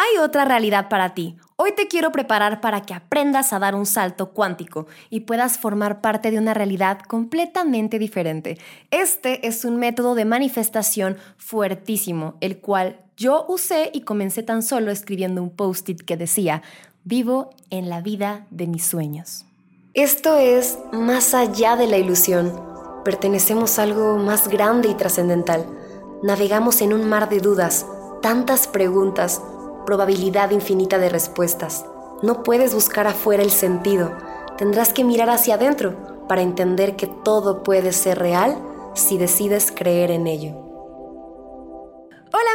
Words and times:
Hay 0.00 0.18
otra 0.18 0.44
realidad 0.44 0.88
para 0.88 1.12
ti. 1.12 1.36
Hoy 1.56 1.72
te 1.72 1.88
quiero 1.88 2.12
preparar 2.12 2.60
para 2.60 2.82
que 2.82 2.94
aprendas 2.94 3.52
a 3.52 3.58
dar 3.58 3.74
un 3.74 3.84
salto 3.84 4.30
cuántico 4.30 4.86
y 5.10 5.20
puedas 5.22 5.58
formar 5.58 6.00
parte 6.00 6.30
de 6.30 6.38
una 6.38 6.54
realidad 6.54 7.00
completamente 7.00 7.98
diferente. 7.98 8.58
Este 8.92 9.48
es 9.48 9.64
un 9.64 9.76
método 9.76 10.14
de 10.14 10.24
manifestación 10.24 11.16
fuertísimo, 11.36 12.36
el 12.40 12.58
cual 12.58 13.00
yo 13.16 13.44
usé 13.48 13.90
y 13.92 14.02
comencé 14.02 14.44
tan 14.44 14.62
solo 14.62 14.92
escribiendo 14.92 15.42
un 15.42 15.50
post-it 15.50 16.00
que 16.02 16.16
decía, 16.16 16.62
vivo 17.02 17.50
en 17.70 17.88
la 17.88 18.00
vida 18.00 18.46
de 18.50 18.68
mis 18.68 18.84
sueños. 18.84 19.46
Esto 19.94 20.36
es 20.36 20.78
más 20.92 21.34
allá 21.34 21.74
de 21.74 21.88
la 21.88 21.98
ilusión. 21.98 22.52
Pertenecemos 23.04 23.80
a 23.80 23.82
algo 23.82 24.16
más 24.16 24.46
grande 24.46 24.90
y 24.90 24.94
trascendental. 24.94 25.66
Navegamos 26.22 26.82
en 26.82 26.92
un 26.92 27.08
mar 27.08 27.28
de 27.28 27.40
dudas, 27.40 27.84
tantas 28.22 28.68
preguntas, 28.68 29.42
probabilidad 29.88 30.50
infinita 30.50 30.98
de 30.98 31.08
respuestas. 31.08 31.86
No 32.20 32.42
puedes 32.42 32.74
buscar 32.74 33.06
afuera 33.06 33.42
el 33.42 33.50
sentido, 33.50 34.12
tendrás 34.58 34.92
que 34.92 35.02
mirar 35.02 35.30
hacia 35.30 35.54
adentro 35.54 36.26
para 36.28 36.42
entender 36.42 36.94
que 36.94 37.06
todo 37.06 37.62
puede 37.62 37.94
ser 37.94 38.18
real 38.18 38.58
si 38.92 39.16
decides 39.16 39.72
creer 39.74 40.10
en 40.10 40.26
ello. 40.26 40.67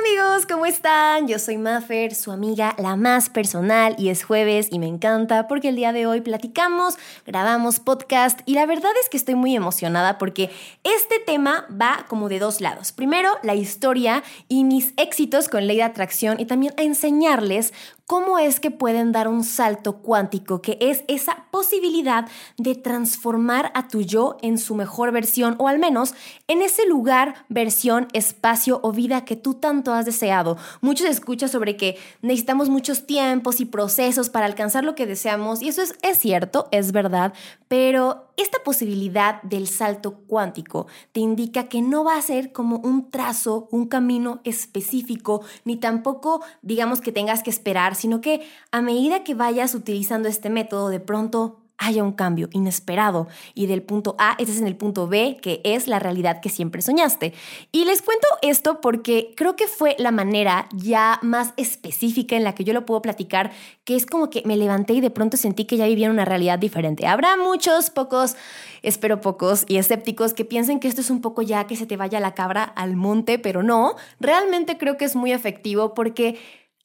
Amigos, 0.06 0.46
¿cómo 0.46 0.66
están? 0.66 1.30
Yo 1.30 1.40
soy 1.40 1.58
Maffer, 1.58 2.14
su 2.14 2.34
amiga 2.34 2.76
la 2.78 2.98
más 2.98 3.30
personal 3.30 3.96
y 3.98 4.10
es 4.10 4.26
jueves 4.26 4.68
y 4.70 4.78
me 4.78 4.88
encanta 4.88 5.48
porque 5.48 5.70
el 5.70 5.78
día 5.78 5.94
de 5.94 6.08
hoy 6.08 6.20
platicamos, 6.20 6.98
grabamos 7.26 7.80
podcast 7.80 8.42
y 8.46 8.56
la 8.56 8.66
verdad 8.66 8.92
es 9.02 9.08
que 9.08 9.16
estoy 9.16 9.36
muy 9.36 9.56
emocionada 9.56 10.18
porque 10.18 10.50
este 10.84 11.20
tema 11.26 11.66
va 11.70 12.06
como 12.10 12.28
de 12.28 12.40
dos 12.40 12.60
lados. 12.60 12.92
Primero, 12.92 13.30
la 13.44 13.56
historia 13.56 14.24
y 14.50 14.66
mis 14.66 14.94
éxitos 14.98 15.48
con 15.48 15.68
ley 15.68 15.78
de 15.78 15.84
atracción 15.84 16.38
y 16.38 16.46
también 16.48 16.74
a 16.76 16.84
enseñarles 16.84 17.72
cómo 18.06 18.38
es 18.38 18.60
que 18.60 18.72
pueden 18.72 19.12
dar 19.12 19.28
un 19.28 19.44
salto 19.44 19.98
cuántico, 19.98 20.62
que 20.62 20.78
es 20.82 21.04
esa 21.08 21.46
posibilidad 21.52 22.28
de 22.58 22.76
transformar 22.76 23.72
a 23.76 23.88
tu 23.88 24.02
yo 24.02 24.38
en 24.42 24.58
su 24.58 24.76
mejor 24.76 25.12
versión 25.12 25.56
o 25.60 25.68
al 25.68 25.80
menos 25.80 26.14
en 26.48 26.62
ese 26.62 26.86
lugar, 26.86 27.46
versión, 27.50 28.08
espacio 28.14 28.80
o 28.84 28.92
vida 28.92 29.26
que 29.26 29.36
tú 29.36 29.56
tanto 29.56 29.94
has 29.94 30.06
deseado. 30.06 30.58
Muchos 30.82 31.08
escuchan 31.08 31.50
sobre 31.50 31.78
que 31.78 31.98
necesitamos 32.22 32.70
muchos 32.70 33.06
tiempos 33.06 33.60
y 33.60 33.66
procesos 33.66 34.30
para 34.30 34.46
alcanzar 34.46 34.84
lo 34.84 34.96
que 34.96 35.06
deseamos 35.06 35.62
y 35.62 35.70
eso 35.70 35.82
es, 35.82 35.96
es 36.02 36.18
cierto, 36.18 36.68
es 36.72 36.92
verdad, 36.92 37.34
pero 37.68 38.34
esta 38.36 38.64
posibilidad 38.64 39.42
del 39.44 39.68
salto 39.68 40.16
cuántico 40.28 40.88
te 41.12 41.20
indica 41.20 41.70
que 41.70 41.82
no 41.82 42.04
va 42.04 42.18
a 42.18 42.22
ser 42.22 42.52
como 42.52 42.78
un 42.78 43.12
trazo, 43.12 43.68
un 43.72 43.88
camino 43.88 44.42
específico, 44.44 45.42
ni 45.66 45.78
tampoco 45.78 46.42
digamos 46.62 47.00
que 47.00 47.12
tengas 47.12 47.44
que 47.44 47.52
esperar, 47.52 47.93
sino 47.96 48.22
que 48.22 48.48
a 48.72 48.82
medida 48.82 49.24
que 49.24 49.34
vayas 49.34 49.76
utilizando 49.76 50.30
este 50.30 50.50
método, 50.50 50.90
de 50.90 51.00
pronto 51.00 51.64
haya 51.78 52.04
un 52.04 52.14
cambio 52.14 52.50
inesperado 52.52 53.28
y 53.54 53.66
del 53.66 53.82
punto 53.82 54.16
A 54.18 54.36
es 54.38 54.58
en 54.58 54.68
el 54.68 54.76
punto 54.76 55.08
B, 55.08 55.38
que 55.42 55.62
es 55.64 55.88
la 55.88 56.00
realidad 56.00 56.40
que 56.42 56.50
siempre 56.50 56.82
soñaste. 56.82 57.34
Y 57.72 57.86
les 57.86 58.02
cuento 58.02 58.28
esto 58.42 58.80
porque 58.80 59.34
creo 59.36 59.56
que 59.56 59.68
fue 59.68 59.96
la 60.00 60.12
manera 60.12 60.68
ya 60.74 61.20
más 61.22 61.54
específica 61.58 62.36
en 62.36 62.44
la 62.44 62.56
que 62.56 62.64
yo 62.64 62.74
lo 62.74 62.86
puedo 62.86 63.02
platicar, 63.02 63.52
que 63.84 63.96
es 63.96 64.06
como 64.06 64.30
que 64.30 64.44
me 64.46 64.56
levanté 64.56 64.94
y 64.94 65.02
de 65.02 65.10
pronto 65.10 65.36
sentí 65.36 65.66
que 65.66 65.78
ya 65.78 65.88
vivía 65.88 66.10
una 66.10 66.26
realidad 66.26 66.60
diferente. 66.60 67.08
Habrá 67.08 67.36
muchos, 67.38 67.90
pocos, 67.90 68.36
espero 68.82 69.20
pocos 69.20 69.66
y 69.68 69.78
escépticos 69.78 70.34
que 70.34 70.46
piensen 70.46 70.80
que 70.80 70.88
esto 70.88 71.02
es 71.02 71.10
un 71.10 71.22
poco 71.22 71.42
ya 71.42 71.66
que 71.68 71.76
se 71.76 71.86
te 71.86 71.98
vaya 71.98 72.20
la 72.20 72.34
cabra 72.34 72.64
al 72.64 72.96
monte, 72.96 73.40
pero 73.40 73.64
no, 73.64 73.96
realmente 74.20 74.78
creo 74.78 74.98
que 74.98 75.06
es 75.06 75.16
muy 75.16 75.34
efectivo 75.34 75.94
porque 75.94 76.40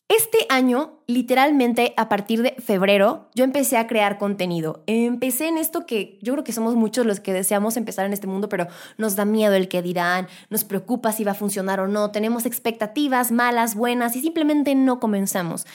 este 0.09 0.39
año, 0.49 1.01
literalmente 1.07 1.93
a 1.99 2.09
partir 2.09 2.41
de 2.43 2.53
febrero, 2.53 3.29
yo 3.35 3.45
empecé 3.45 3.77
a 3.77 3.87
crear 3.87 4.17
contenido. 4.17 4.83
Empecé 4.87 5.49
en 5.49 5.59
esto 5.59 5.85
que 5.85 6.19
yo 6.23 6.33
creo 6.33 6.45
que 6.45 6.53
somos 6.53 6.77
muchos 6.77 7.05
los 7.05 7.21
que 7.21 7.35
deseamos 7.35 7.77
empezar 7.77 8.07
en 8.07 8.15
este 8.15 8.27
mundo, 8.27 8.49
pero 8.49 8.69
nos 8.97 9.17
da 9.17 9.27
miedo 9.27 9.55
el 9.55 9.69
que 9.69 9.83
dirán, 9.83 10.27
nos 10.49 10.65
preocupa 10.65 11.13
si 11.13 11.25
va 11.25 11.33
a 11.33 11.35
funcionar 11.35 11.81
o 11.81 11.89
no, 11.89 12.11
tenemos 12.11 12.47
expectativas 12.47 13.33
malas, 13.33 13.75
buenas 13.75 14.17
y 14.17 14.23
simplemente 14.23 14.75
no 14.75 14.99
comenzamos. 14.99 15.67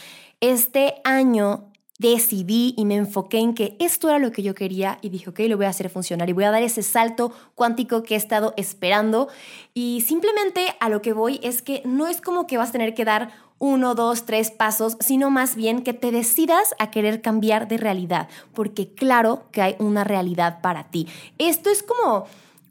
Este 0.41 0.95
año 1.03 1.69
decidí 1.99 2.73
y 2.75 2.85
me 2.85 2.95
enfoqué 2.95 3.37
en 3.37 3.53
que 3.53 3.77
esto 3.79 4.09
era 4.09 4.19
lo 4.19 4.31
que 4.31 4.41
yo 4.41 4.55
quería 4.55 4.97
y 5.01 5.09
dije, 5.09 5.29
ok, 5.29 5.39
lo 5.47 5.57
voy 5.57 5.67
a 5.67 5.69
hacer 5.69 5.89
funcionar 5.89 6.29
y 6.29 6.33
voy 6.33 6.43
a 6.43 6.51
dar 6.51 6.63
ese 6.63 6.81
salto 6.81 7.31
cuántico 7.55 8.03
que 8.03 8.15
he 8.15 8.17
estado 8.17 8.53
esperando. 8.57 9.29
Y 9.73 10.01
simplemente 10.01 10.75
a 10.79 10.89
lo 10.89 11.01
que 11.01 11.13
voy 11.13 11.39
es 11.43 11.61
que 11.61 11.81
no 11.85 12.07
es 12.07 12.19
como 12.19 12.47
que 12.47 12.57
vas 12.57 12.69
a 12.69 12.73
tener 12.73 12.93
que 12.93 13.05
dar 13.05 13.31
uno, 13.63 13.95
dos, 13.95 14.25
tres 14.25 14.51
pasos, 14.51 14.97
sino 14.99 15.29
más 15.29 15.55
bien 15.55 15.83
que 15.83 15.93
te 15.93 16.11
decidas 16.11 16.75
a 16.79 16.91
querer 16.91 17.21
cambiar 17.21 17.69
de 17.69 17.77
realidad, 17.77 18.27
porque 18.53 18.89
claro 18.93 19.43
que 19.53 19.61
hay 19.61 19.75
una 19.79 20.03
realidad 20.03 20.59
para 20.59 20.83
ti. 20.83 21.07
Esto 21.37 21.69
es 21.69 21.81
como 21.81 22.25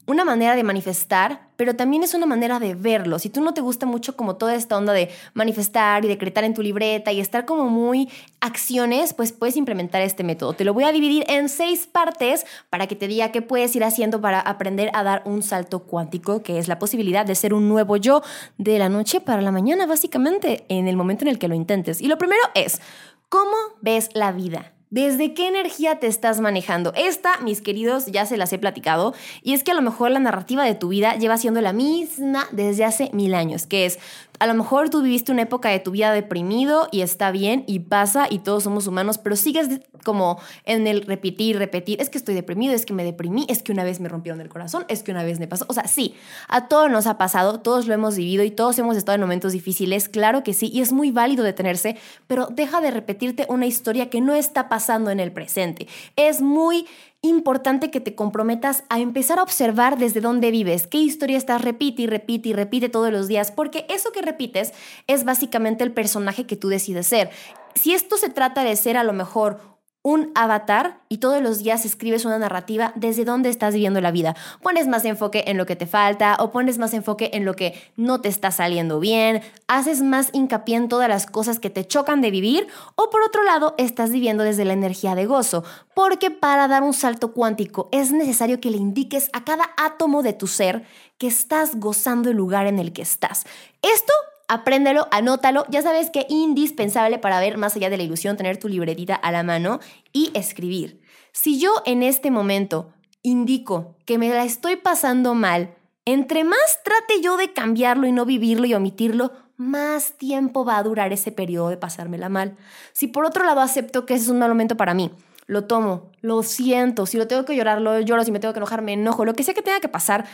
una 0.05 0.25
manera 0.25 0.55
de 0.55 0.63
manifestar, 0.63 1.47
pero 1.55 1.75
también 1.75 2.03
es 2.03 2.13
una 2.13 2.25
manera 2.25 2.59
de 2.59 2.75
verlo. 2.75 3.19
Si 3.19 3.29
tú 3.29 3.41
no 3.41 3.53
te 3.53 3.61
gusta 3.61 3.85
mucho 3.85 4.17
como 4.17 4.35
toda 4.35 4.53
esta 4.55 4.77
onda 4.77 4.91
de 4.91 5.09
manifestar 5.33 6.03
y 6.03 6.09
decretar 6.09 6.43
en 6.43 6.53
tu 6.53 6.61
libreta 6.61 7.11
y 7.11 7.21
estar 7.21 7.45
como 7.45 7.69
muy 7.69 8.09
acciones, 8.41 9.13
pues 9.13 9.31
puedes 9.31 9.55
implementar 9.55 10.01
este 10.01 10.23
método. 10.23 10.53
Te 10.53 10.65
lo 10.65 10.73
voy 10.73 10.83
a 10.83 10.91
dividir 10.91 11.23
en 11.29 11.47
seis 11.47 11.87
partes 11.87 12.45
para 12.69 12.87
que 12.87 12.95
te 12.95 13.07
diga 13.07 13.31
qué 13.31 13.41
puedes 13.41 13.75
ir 13.75 13.83
haciendo 13.83 14.19
para 14.19 14.41
aprender 14.41 14.89
a 14.93 15.03
dar 15.03 15.21
un 15.25 15.41
salto 15.41 15.83
cuántico, 15.83 16.43
que 16.43 16.57
es 16.57 16.67
la 16.67 16.79
posibilidad 16.79 17.25
de 17.25 17.35
ser 17.35 17.53
un 17.53 17.69
nuevo 17.69 17.95
yo 17.95 18.23
de 18.57 18.79
la 18.79 18.89
noche 18.89 19.21
para 19.21 19.41
la 19.41 19.51
mañana, 19.51 19.85
básicamente, 19.85 20.65
en 20.67 20.89
el 20.89 20.97
momento 20.97 21.23
en 21.23 21.29
el 21.29 21.39
que 21.39 21.47
lo 21.47 21.55
intentes. 21.55 22.01
Y 22.01 22.07
lo 22.07 22.17
primero 22.17 22.41
es, 22.55 22.81
¿cómo 23.29 23.55
ves 23.81 24.09
la 24.13 24.33
vida? 24.33 24.72
¿Desde 24.93 25.33
qué 25.33 25.47
energía 25.47 25.97
te 25.97 26.05
estás 26.05 26.39
manejando? 26.39 26.93
Esta, 26.95 27.39
mis 27.39 27.63
queridos, 27.63 28.05
ya 28.05 28.27
se 28.27 28.37
las 28.37 28.53
he 28.53 28.59
platicado, 28.59 29.15
y 29.41 29.55
es 29.55 29.63
que 29.63 29.71
a 29.71 29.73
lo 29.73 29.81
mejor 29.81 30.11
la 30.11 30.19
narrativa 30.19 30.63
de 30.63 30.75
tu 30.75 30.89
vida 30.89 31.15
lleva 31.15 31.39
siendo 31.39 31.61
la 31.61 31.73
misma 31.73 32.45
desde 32.51 32.85
hace 32.85 33.09
mil 33.11 33.33
años, 33.33 33.65
que 33.65 33.87
es 33.87 33.97
a 34.39 34.47
lo 34.47 34.53
mejor 34.53 34.89
tú 34.89 35.01
viviste 35.01 35.31
una 35.31 35.43
época 35.43 35.69
de 35.69 35.79
tu 35.79 35.91
vida 35.91 36.11
deprimido 36.11 36.87
y 36.91 37.01
está 37.01 37.31
bien 37.31 37.63
y 37.67 37.79
pasa 37.79 38.27
y 38.29 38.39
todos 38.39 38.63
somos 38.63 38.87
humanos, 38.87 39.17
pero 39.17 39.35
sigues 39.35 39.81
como 40.03 40.39
en 40.65 40.87
el 40.87 41.03
repetir, 41.03 41.57
repetir, 41.57 42.01
es 42.01 42.09
que 42.09 42.17
estoy 42.17 42.35
deprimido, 42.35 42.73
es 42.73 42.85
que 42.85 42.93
me 42.93 43.03
deprimí, 43.03 43.45
es 43.49 43.63
que 43.63 43.71
una 43.71 43.83
vez 43.83 43.99
me 43.99 44.09
rompieron 44.09 44.41
el 44.41 44.49
corazón, 44.49 44.85
es 44.89 45.03
que 45.03 45.11
una 45.11 45.23
vez 45.23 45.39
me 45.39 45.47
pasó. 45.47 45.65
O 45.69 45.73
sea, 45.73 45.87
sí, 45.87 46.15
a 46.47 46.67
todos 46.67 46.91
nos 46.91 47.07
ha 47.07 47.17
pasado, 47.17 47.61
todos 47.61 47.87
lo 47.87 47.93
hemos 47.93 48.15
vivido 48.15 48.43
y 48.43 48.51
todos 48.51 48.77
hemos 48.79 48.97
estado 48.97 49.15
en 49.15 49.21
momentos 49.21 49.53
difíciles, 49.53 50.09
claro 50.09 50.43
que 50.43 50.53
sí, 50.53 50.69
y 50.73 50.81
es 50.81 50.91
muy 50.91 51.11
válido 51.11 51.43
detenerse, 51.43 51.97
pero 52.27 52.47
deja 52.47 52.81
de 52.81 52.91
repetirte 52.91 53.45
una 53.49 53.65
historia 53.65 54.09
que 54.09 54.21
no 54.21 54.33
está 54.33 54.67
pasando 54.67 55.11
en 55.11 55.19
el 55.19 55.31
presente. 55.31 55.87
Es 56.15 56.41
muy 56.41 56.85
importante 57.23 57.89
que 57.89 58.01
te 58.01 58.15
comprometas 58.15 58.83
a 58.89 58.99
empezar 58.99 59.39
a 59.39 59.43
observar 59.43 59.97
desde 59.97 60.21
dónde 60.21 60.51
vives, 60.51 60.87
qué 60.87 60.97
historia 60.99 61.37
estás 61.37 61.61
repite 61.61 62.03
y 62.03 62.07
repite 62.07 62.49
y 62.49 62.53
repite 62.53 62.89
todos 62.89 63.11
los 63.11 63.27
días, 63.27 63.51
porque 63.51 63.85
eso 63.89 64.11
que 64.11 64.21
repites 64.21 64.73
es 65.07 65.23
básicamente 65.23 65.83
el 65.83 65.93
personaje 65.93 66.45
que 66.45 66.57
tú 66.57 66.67
decides 66.67 67.07
ser. 67.07 67.31
Si 67.75 67.93
esto 67.93 68.17
se 68.17 68.29
trata 68.29 68.63
de 68.63 68.75
ser 68.75 68.97
a 68.97 69.03
lo 69.03 69.13
mejor 69.13 69.72
un 70.03 70.31
avatar 70.35 70.99
y 71.07 71.17
todos 71.17 71.41
los 71.41 71.59
días 71.59 71.85
escribes 71.85 72.25
una 72.25 72.37
narrativa 72.37 72.91
desde 72.95 73.23
dónde 73.23 73.49
estás 73.49 73.73
viviendo 73.73 74.01
la 74.01 74.11
vida. 74.11 74.35
Pones 74.61 74.87
más 74.87 75.05
enfoque 75.05 75.45
en 75.47 75.57
lo 75.57 75.65
que 75.65 75.77
te 75.77 75.87
falta 75.87 76.35
o 76.39 76.51
pones 76.51 76.77
más 76.77 76.93
enfoque 76.93 77.31
en 77.33 77.45
lo 77.45 77.55
que 77.55 77.73
no 77.95 78.19
te 78.19 78.27
está 78.27 78.51
saliendo 78.51 78.99
bien, 78.99 79.41
haces 79.67 80.01
más 80.01 80.29
hincapié 80.33 80.75
en 80.75 80.89
todas 80.89 81.07
las 81.07 81.25
cosas 81.25 81.59
que 81.59 81.69
te 81.69 81.87
chocan 81.87 82.21
de 82.21 82.31
vivir 82.31 82.67
o 82.95 83.09
por 83.09 83.21
otro 83.23 83.43
lado 83.43 83.75
estás 83.77 84.11
viviendo 84.11 84.43
desde 84.43 84.65
la 84.65 84.73
energía 84.73 85.15
de 85.15 85.25
gozo, 85.25 85.63
porque 85.93 86.31
para 86.31 86.67
dar 86.67 86.83
un 86.83 86.93
salto 86.93 87.31
cuántico 87.31 87.87
es 87.93 88.11
necesario 88.11 88.59
que 88.59 88.71
le 88.71 88.77
indiques 88.77 89.29
a 89.31 89.45
cada 89.45 89.69
átomo 89.77 90.21
de 90.21 90.33
tu 90.33 90.47
ser 90.47 90.83
que 91.17 91.27
estás 91.27 91.75
gozando 91.75 92.29
el 92.29 92.35
lugar 92.35 92.67
en 92.67 92.77
el 92.77 92.91
que 92.91 93.03
estás. 93.03 93.45
Esto 93.81 94.11
apréndelo, 94.47 95.07
anótalo. 95.11 95.65
Ya 95.69 95.81
sabes 95.81 96.09
que 96.09 96.25
indispensable 96.29 97.19
para 97.19 97.39
ver 97.39 97.57
más 97.57 97.75
allá 97.75 97.89
de 97.89 97.97
la 97.97 98.03
ilusión 98.03 98.37
tener 98.37 98.57
tu 98.57 98.67
libretita 98.67 99.15
a 99.15 99.31
la 99.31 99.43
mano 99.43 99.79
y 100.11 100.31
escribir. 100.33 101.01
Si 101.31 101.59
yo 101.59 101.71
en 101.85 102.03
este 102.03 102.31
momento 102.31 102.93
indico 103.21 103.95
que 104.05 104.17
me 104.17 104.29
la 104.29 104.43
estoy 104.43 104.75
pasando 104.75 105.33
mal, 105.33 105.75
entre 106.05 106.43
más 106.43 106.79
trate 106.83 107.21
yo 107.21 107.37
de 107.37 107.53
cambiarlo 107.53 108.07
y 108.07 108.11
no 108.11 108.25
vivirlo 108.25 108.65
y 108.65 108.73
omitirlo, 108.73 109.31
más 109.55 110.13
tiempo 110.13 110.65
va 110.65 110.77
a 110.77 110.83
durar 110.83 111.13
ese 111.13 111.31
periodo 111.31 111.69
de 111.69 111.77
pasármela 111.77 112.29
mal. 112.29 112.57
Si 112.91 113.07
por 113.07 113.25
otro 113.25 113.45
lado 113.45 113.61
acepto 113.61 114.05
que 114.05 114.15
ese 114.15 114.25
es 114.25 114.29
un 114.29 114.39
mal 114.39 114.49
momento 114.49 114.75
para 114.75 114.93
mí, 114.93 115.11
lo 115.45 115.65
tomo, 115.65 116.11
lo 116.21 116.43
siento, 116.43 117.05
si 117.05 117.17
lo 117.17 117.27
tengo 117.27 117.45
que 117.45 117.55
llorar, 117.55 117.81
lo 117.81 117.99
lloro, 117.99 118.23
si 118.23 118.31
me 118.31 118.39
tengo 118.39 118.53
que 118.53 118.59
enojar, 118.59 118.81
me 118.81 118.93
enojo, 118.93 119.25
lo 119.25 119.33
que 119.33 119.43
sea 119.43 119.53
que 119.53 119.61
tenga 119.61 119.79
que 119.79 119.89
pasar, 119.89 120.25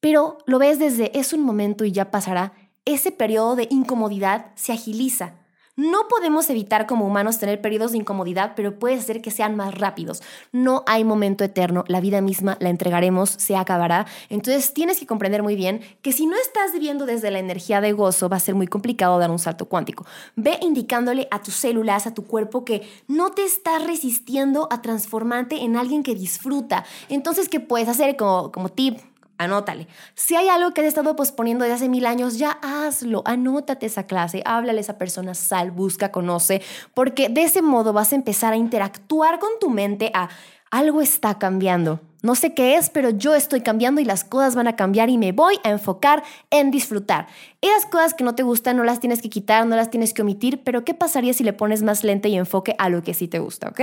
pero 0.00 0.38
lo 0.46 0.58
ves 0.58 0.78
desde 0.78 1.18
es 1.18 1.32
un 1.32 1.42
momento 1.42 1.84
y 1.84 1.92
ya 1.92 2.10
pasará 2.10 2.52
ese 2.88 3.12
periodo 3.12 3.54
de 3.54 3.68
incomodidad 3.70 4.46
se 4.54 4.72
agiliza. 4.72 5.34
No 5.76 6.08
podemos 6.08 6.50
evitar 6.50 6.88
como 6.88 7.06
humanos 7.06 7.38
tener 7.38 7.60
periodos 7.60 7.92
de 7.92 7.98
incomodidad, 7.98 8.54
pero 8.56 8.80
puede 8.80 9.00
ser 9.00 9.22
que 9.22 9.30
sean 9.30 9.54
más 9.54 9.76
rápidos. 9.76 10.22
No 10.50 10.82
hay 10.88 11.04
momento 11.04 11.44
eterno, 11.44 11.84
la 11.86 12.00
vida 12.00 12.20
misma 12.20 12.56
la 12.58 12.68
entregaremos, 12.68 13.30
se 13.30 13.54
acabará. 13.54 14.06
Entonces 14.28 14.74
tienes 14.74 14.98
que 14.98 15.06
comprender 15.06 15.44
muy 15.44 15.54
bien 15.54 15.80
que 16.02 16.10
si 16.10 16.26
no 16.26 16.34
estás 16.34 16.72
viviendo 16.72 17.06
desde 17.06 17.30
la 17.30 17.38
energía 17.38 17.80
de 17.80 17.92
gozo, 17.92 18.28
va 18.28 18.38
a 18.38 18.40
ser 18.40 18.56
muy 18.56 18.66
complicado 18.66 19.20
dar 19.20 19.30
un 19.30 19.38
salto 19.38 19.66
cuántico. 19.66 20.04
Ve 20.34 20.58
indicándole 20.62 21.28
a 21.30 21.42
tus 21.42 21.54
células, 21.54 22.08
a 22.08 22.14
tu 22.14 22.26
cuerpo, 22.26 22.64
que 22.64 22.82
no 23.06 23.30
te 23.30 23.44
estás 23.44 23.86
resistiendo 23.86 24.66
a 24.72 24.82
transformarte 24.82 25.62
en 25.62 25.76
alguien 25.76 26.02
que 26.02 26.16
disfruta. 26.16 26.84
Entonces, 27.08 27.48
¿qué 27.48 27.60
puedes 27.60 27.88
hacer 27.88 28.16
como, 28.16 28.50
como 28.50 28.68
tip? 28.68 28.98
Anótale. 29.38 29.86
Si 30.14 30.34
hay 30.34 30.48
algo 30.48 30.72
que 30.72 30.80
has 30.80 30.88
estado 30.88 31.14
posponiendo 31.14 31.64
desde 31.64 31.76
hace 31.76 31.88
mil 31.88 32.06
años, 32.06 32.38
ya 32.38 32.58
hazlo. 32.60 33.22
Anótate 33.24 33.86
esa 33.86 34.02
clase, 34.02 34.42
háblale 34.44 34.78
a 34.78 34.80
esa 34.80 34.98
persona, 34.98 35.34
sal, 35.34 35.70
busca, 35.70 36.10
conoce, 36.10 36.60
porque 36.92 37.28
de 37.28 37.44
ese 37.44 37.62
modo 37.62 37.92
vas 37.92 38.12
a 38.12 38.16
empezar 38.16 38.52
a 38.52 38.56
interactuar 38.56 39.38
con 39.38 39.50
tu 39.60 39.70
mente 39.70 40.10
a 40.12 40.28
algo 40.70 41.00
está 41.00 41.38
cambiando. 41.38 42.00
No 42.20 42.34
sé 42.34 42.52
qué 42.52 42.76
es, 42.76 42.90
pero 42.90 43.10
yo 43.10 43.34
estoy 43.36 43.60
cambiando 43.60 44.00
y 44.00 44.04
las 44.04 44.24
cosas 44.24 44.56
van 44.56 44.66
a 44.66 44.74
cambiar 44.74 45.08
y 45.08 45.18
me 45.18 45.30
voy 45.30 45.60
a 45.62 45.70
enfocar 45.70 46.24
en 46.50 46.72
disfrutar. 46.72 47.28
Esas 47.60 47.86
cosas 47.86 48.12
que 48.12 48.24
no 48.24 48.34
te 48.34 48.42
gustan 48.42 48.76
no 48.76 48.82
las 48.82 48.98
tienes 48.98 49.22
que 49.22 49.30
quitar, 49.30 49.66
no 49.66 49.76
las 49.76 49.90
tienes 49.90 50.12
que 50.14 50.22
omitir, 50.22 50.64
pero 50.64 50.84
¿qué 50.84 50.94
pasaría 50.94 51.32
si 51.32 51.44
le 51.44 51.52
pones 51.52 51.82
más 51.82 52.02
lente 52.02 52.28
y 52.28 52.36
enfoque 52.36 52.74
a 52.78 52.88
lo 52.88 53.04
que 53.04 53.14
sí 53.14 53.28
te 53.28 53.38
gusta, 53.38 53.68
ok? 53.68 53.80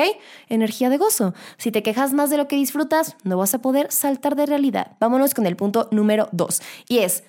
Energía 0.50 0.90
de 0.90 0.98
gozo. 0.98 1.34
Si 1.58 1.72
te 1.72 1.82
quejas 1.82 2.12
más 2.12 2.30
de 2.30 2.38
lo 2.38 2.50
que 2.50 2.58
disfrutas, 2.58 3.16
no 3.24 3.38
vas 3.38 3.54
a 3.54 3.60
poder 3.60 3.90
saltar 3.92 4.36
de 4.36 4.46
realidad. 4.46 4.98
Vámonos 5.00 5.34
con 5.34 5.46
el 5.46 5.56
punto 5.56 5.88
número 5.92 6.28
dos 6.32 6.62
y 6.90 7.00
es... 7.00 7.24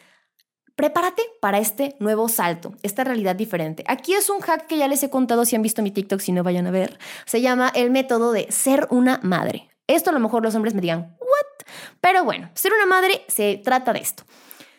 Prepárate 0.75 1.23
para 1.41 1.59
este 1.59 1.97
nuevo 2.01 2.29
salto, 2.29 2.75
esta 2.83 3.03
realidad 3.03 3.35
diferente. 3.35 3.83
Aquí 3.89 4.13
es 4.13 4.29
un 4.29 4.41
hack 4.41 4.67
que 4.67 4.77
ya 4.77 4.89
les 4.89 5.03
he 5.03 5.09
contado 5.09 5.47
si 5.47 5.57
han 5.57 5.63
visto 5.63 5.81
mi 5.81 5.91
TikTok, 5.91 6.21
si 6.21 6.33
no 6.33 6.43
vayan 6.43 6.67
a 6.67 6.71
ver. 6.71 6.99
Se 7.25 7.41
llama 7.41 7.73
el 7.75 7.91
método 7.91 8.33
de 8.33 8.47
ser 8.53 8.87
una 8.91 9.19
madre. 9.23 9.71
Esto 9.87 10.11
a 10.11 10.13
lo 10.13 10.21
mejor 10.21 10.43
los 10.43 10.55
hombres 10.55 10.75
me 10.75 10.81
digan, 10.81 11.17
¿what? 11.21 11.67
Pero 12.01 12.25
bueno, 12.25 12.51
ser 12.55 12.73
una 12.73 12.87
madre 12.87 13.25
se 13.29 13.61
trata 13.65 13.93
de 13.93 14.01
esto. 14.01 14.25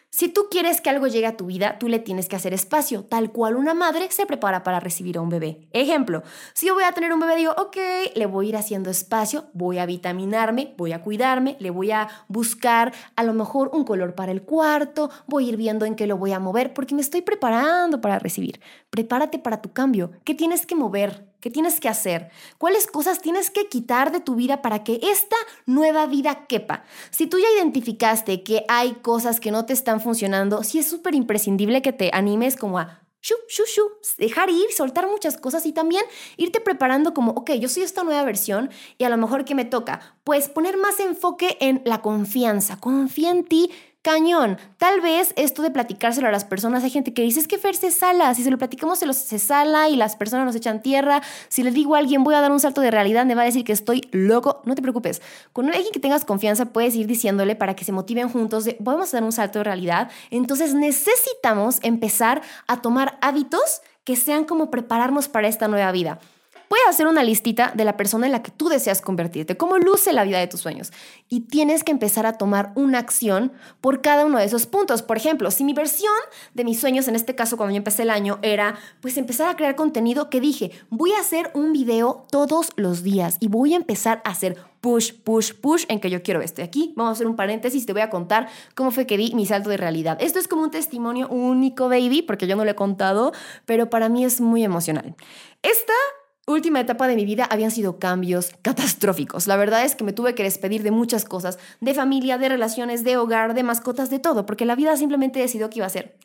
Si 0.09 0.29
tú 0.29 0.47
quieres 0.49 0.81
que 0.81 0.89
algo 0.89 1.05
llegue 1.05 1.27
a 1.27 1.37
tu 1.37 1.45
vida, 1.45 1.77
tú 1.77 1.89
le 1.89 1.99
tienes 1.99 2.27
que 2.27 2.35
hacer 2.35 2.51
espacio, 2.51 3.03
tal 3.03 3.31
cual 3.31 3.55
una 3.55 3.75
madre 3.75 4.09
se 4.09 4.25
prepara 4.25 4.63
para 4.63 4.79
recibir 4.79 5.17
a 5.17 5.21
un 5.21 5.29
bebé. 5.29 5.67
Ejemplo, 5.73 6.23
si 6.53 6.65
yo 6.65 6.73
voy 6.73 6.85
a 6.85 6.91
tener 6.91 7.13
un 7.13 7.19
bebé, 7.19 7.35
digo, 7.35 7.53
ok, 7.55 7.77
le 8.15 8.25
voy 8.25 8.47
a 8.47 8.49
ir 8.49 8.57
haciendo 8.57 8.89
espacio, 8.89 9.45
voy 9.53 9.77
a 9.77 9.85
vitaminarme, 9.85 10.73
voy 10.75 10.93
a 10.93 11.03
cuidarme, 11.03 11.55
le 11.59 11.69
voy 11.69 11.91
a 11.91 12.07
buscar 12.29 12.93
a 13.15 13.23
lo 13.23 13.33
mejor 13.33 13.69
un 13.73 13.83
color 13.83 14.15
para 14.15 14.31
el 14.31 14.41
cuarto, 14.41 15.11
voy 15.27 15.45
a 15.45 15.49
ir 15.49 15.57
viendo 15.57 15.85
en 15.85 15.93
qué 15.93 16.07
lo 16.07 16.17
voy 16.17 16.31
a 16.31 16.39
mover, 16.39 16.73
porque 16.73 16.95
me 16.95 17.01
estoy 17.01 17.21
preparando 17.21 18.01
para 18.01 18.17
recibir. 18.17 18.59
Prepárate 18.89 19.37
para 19.37 19.61
tu 19.61 19.71
cambio. 19.71 20.13
¿Qué 20.23 20.33
tienes 20.33 20.65
que 20.65 20.73
mover? 20.73 21.27
¿Qué 21.47 21.51
tienes 21.51 21.79
que 21.79 21.87
hacer? 21.87 22.29
¿Cuáles 22.57 22.87
cosas 22.87 23.21
tienes 23.21 23.49
que 23.49 23.69
quitar 23.69 24.11
de 24.11 24.19
tu 24.19 24.35
vida 24.35 24.61
para 24.61 24.83
que 24.83 24.99
esta 25.01 25.37
nueva 25.65 26.05
vida 26.05 26.45
quepa? 26.45 26.83
Si 27.09 27.25
tú 27.25 27.39
ya 27.39 27.45
identificaste 27.55 28.43
que 28.43 28.65
hay 28.67 28.95
cosas 28.95 29.39
que 29.39 29.51
no 29.51 29.65
te 29.65 29.71
están 29.71 30.01
funcionando, 30.01 30.61
sí 30.63 30.79
es 30.79 30.89
súper 30.89 31.15
imprescindible 31.15 31.81
que 31.81 31.93
te 31.93 32.09
animes 32.11 32.57
como 32.57 32.79
a 32.79 32.99
shu, 33.21 33.35
shu, 33.47 33.63
shu, 33.65 33.83
dejar 34.17 34.49
ir, 34.49 34.71
soltar 34.75 35.07
muchas 35.07 35.37
cosas 35.37 35.65
y 35.65 35.71
también 35.71 36.03
irte 36.37 36.59
preparando 36.59 37.13
como, 37.13 37.31
ok, 37.31 37.51
yo 37.53 37.69
soy 37.69 37.83
esta 37.83 38.03
nueva 38.03 38.23
versión 38.23 38.69
y 38.97 39.05
a 39.05 39.09
lo 39.09 39.17
mejor 39.17 39.45
que 39.45 39.55
me 39.55 39.65
toca, 39.65 40.17
pues 40.23 40.49
poner 40.49 40.77
más 40.77 40.99
enfoque 40.99 41.57
en 41.59 41.81
la 41.85 42.01
confianza. 42.01 42.77
Confía 42.77 43.31
en 43.31 43.45
ti, 43.45 43.71
cañón. 44.01 44.57
Tal 44.77 45.01
vez 45.01 45.33
esto 45.35 45.61
de 45.61 45.71
platicárselo 45.71 46.27
a 46.27 46.31
las 46.31 46.45
personas, 46.45 46.83
hay 46.83 46.89
gente 46.89 47.13
que 47.13 47.21
dice, 47.21 47.39
es 47.39 47.47
que 47.47 47.57
Fer 47.57 47.75
se 47.75 47.91
sala, 47.91 48.33
si 48.33 48.43
se 48.43 48.51
lo 48.51 48.57
platicamos 48.57 48.99
se, 48.99 49.05
los, 49.05 49.17
se 49.17 49.39
sala 49.39 49.89
y 49.89 49.95
las 49.95 50.15
personas 50.15 50.45
nos 50.45 50.55
echan 50.55 50.81
tierra, 50.81 51.21
si 51.49 51.63
le 51.63 51.71
digo 51.71 51.95
a 51.95 51.99
alguien 51.99 52.23
voy 52.23 52.35
a 52.35 52.41
dar 52.41 52.51
un 52.51 52.59
salto 52.59 52.81
de 52.81 52.91
realidad, 52.91 53.25
me 53.25 53.35
va 53.35 53.41
a 53.41 53.45
decir 53.45 53.63
que 53.63 53.73
estoy 53.73 54.07
loco, 54.11 54.61
no 54.65 54.75
te 54.75 54.81
preocupes. 54.81 55.21
Con 55.53 55.67
alguien 55.67 55.91
que 55.91 55.99
tengas 55.99 56.25
confianza 56.25 56.67
puedes 56.67 56.95
ir 56.95 57.07
diciéndole 57.07 57.55
para 57.55 57.75
que 57.75 57.83
se 57.83 57.91
motiven 57.91 58.29
juntos 58.29 58.65
de, 58.65 58.77
vamos 58.79 59.13
a 59.13 59.17
dar 59.17 59.23
un 59.23 59.31
salto 59.31 59.59
de 59.59 59.63
realidad. 59.63 60.09
Entonces 60.31 60.73
necesitamos 60.73 61.79
empezar 61.83 62.41
a 62.67 62.81
tomar 62.81 63.17
hábitos 63.21 63.81
que 64.03 64.15
sean 64.15 64.45
como 64.45 64.71
prepararnos 64.71 65.27
para 65.27 65.49
esta 65.49 65.67
nueva 65.67 65.91
vida. 65.91 66.19
Puedes 66.67 66.87
hacer 66.87 67.07
una 67.07 67.23
listita 67.23 67.71
de 67.75 67.85
la 67.85 67.97
persona 67.97 68.25
en 68.25 68.31
la 68.31 68.43
que 68.43 68.51
tú 68.51 68.69
deseas 68.69 69.01
convertirte, 69.01 69.57
cómo 69.57 69.77
luce 69.77 70.13
la 70.13 70.23
vida 70.23 70.39
de 70.39 70.47
tus 70.47 70.61
sueños. 70.61 70.91
Y 71.29 71.41
tienes 71.41 71.83
que 71.83 71.91
empezar 71.91 72.25
a 72.25 72.33
tomar 72.33 72.71
una 72.75 72.99
acción 72.99 73.53
por 73.81 74.01
cada 74.01 74.25
uno 74.25 74.37
de 74.37 74.45
esos 74.45 74.65
puntos. 74.65 75.01
Por 75.01 75.17
ejemplo, 75.17 75.51
si 75.51 75.63
mi 75.63 75.73
versión 75.73 76.13
de 76.53 76.63
mis 76.63 76.79
sueños, 76.79 77.07
en 77.07 77.15
este 77.15 77.35
caso 77.35 77.57
cuando 77.57 77.73
yo 77.73 77.77
empecé 77.77 78.03
el 78.03 78.09
año, 78.09 78.39
era 78.41 78.75
pues 79.01 79.17
empezar 79.17 79.49
a 79.49 79.55
crear 79.55 79.75
contenido 79.75 80.29
que 80.29 80.41
dije, 80.41 80.71
voy 80.89 81.13
a 81.13 81.19
hacer 81.19 81.51
un 81.53 81.73
video 81.73 82.25
todos 82.31 82.71
los 82.75 83.03
días 83.03 83.37
y 83.39 83.47
voy 83.47 83.73
a 83.73 83.77
empezar 83.77 84.21
a 84.25 84.31
hacer 84.31 84.57
push, 84.81 85.13
push, 85.13 85.53
push 85.53 85.85
en 85.89 85.99
que 85.99 86.09
yo 86.09 86.21
quiero 86.21 86.41
esto. 86.41 86.63
aquí 86.63 86.93
vamos 86.95 87.11
a 87.11 87.13
hacer 87.13 87.27
un 87.27 87.35
paréntesis, 87.35 87.85
te 87.85 87.93
voy 87.93 88.01
a 88.01 88.09
contar 88.09 88.47
cómo 88.75 88.91
fue 88.91 89.05
que 89.05 89.17
di 89.17 89.33
mi 89.35 89.45
salto 89.45 89.69
de 89.69 89.77
realidad. 89.77 90.17
Esto 90.21 90.39
es 90.39 90.47
como 90.47 90.63
un 90.63 90.71
testimonio 90.71 91.27
único, 91.29 91.89
baby, 91.89 92.21
porque 92.21 92.47
yo 92.47 92.55
no 92.55 92.65
lo 92.65 92.71
he 92.71 92.75
contado, 92.75 93.33
pero 93.65 93.89
para 93.89 94.09
mí 94.09 94.23
es 94.23 94.41
muy 94.41 94.63
emocional. 94.63 95.15
Esta 95.61 95.93
última 96.47 96.79
etapa 96.79 97.07
de 97.07 97.15
mi 97.15 97.25
vida 97.25 97.45
habían 97.45 97.71
sido 97.71 97.99
cambios 97.99 98.51
catastróficos. 98.61 99.47
La 99.47 99.57
verdad 99.57 99.83
es 99.83 99.95
que 99.95 100.03
me 100.03 100.13
tuve 100.13 100.33
que 100.33 100.43
despedir 100.43 100.81
de 100.81 100.91
muchas 100.91 101.25
cosas, 101.25 101.59
de 101.81 101.93
familia, 101.93 102.37
de 102.37 102.49
relaciones, 102.49 103.03
de 103.03 103.17
hogar, 103.17 103.53
de 103.53 103.63
mascotas, 103.63 104.09
de 104.09 104.19
todo, 104.19 104.45
porque 104.45 104.65
la 104.65 104.75
vida 104.75 104.95
simplemente 104.95 105.39
decidió 105.39 105.69
que 105.69 105.79
iba 105.79 105.85
a 105.85 105.89
ser 105.89 106.17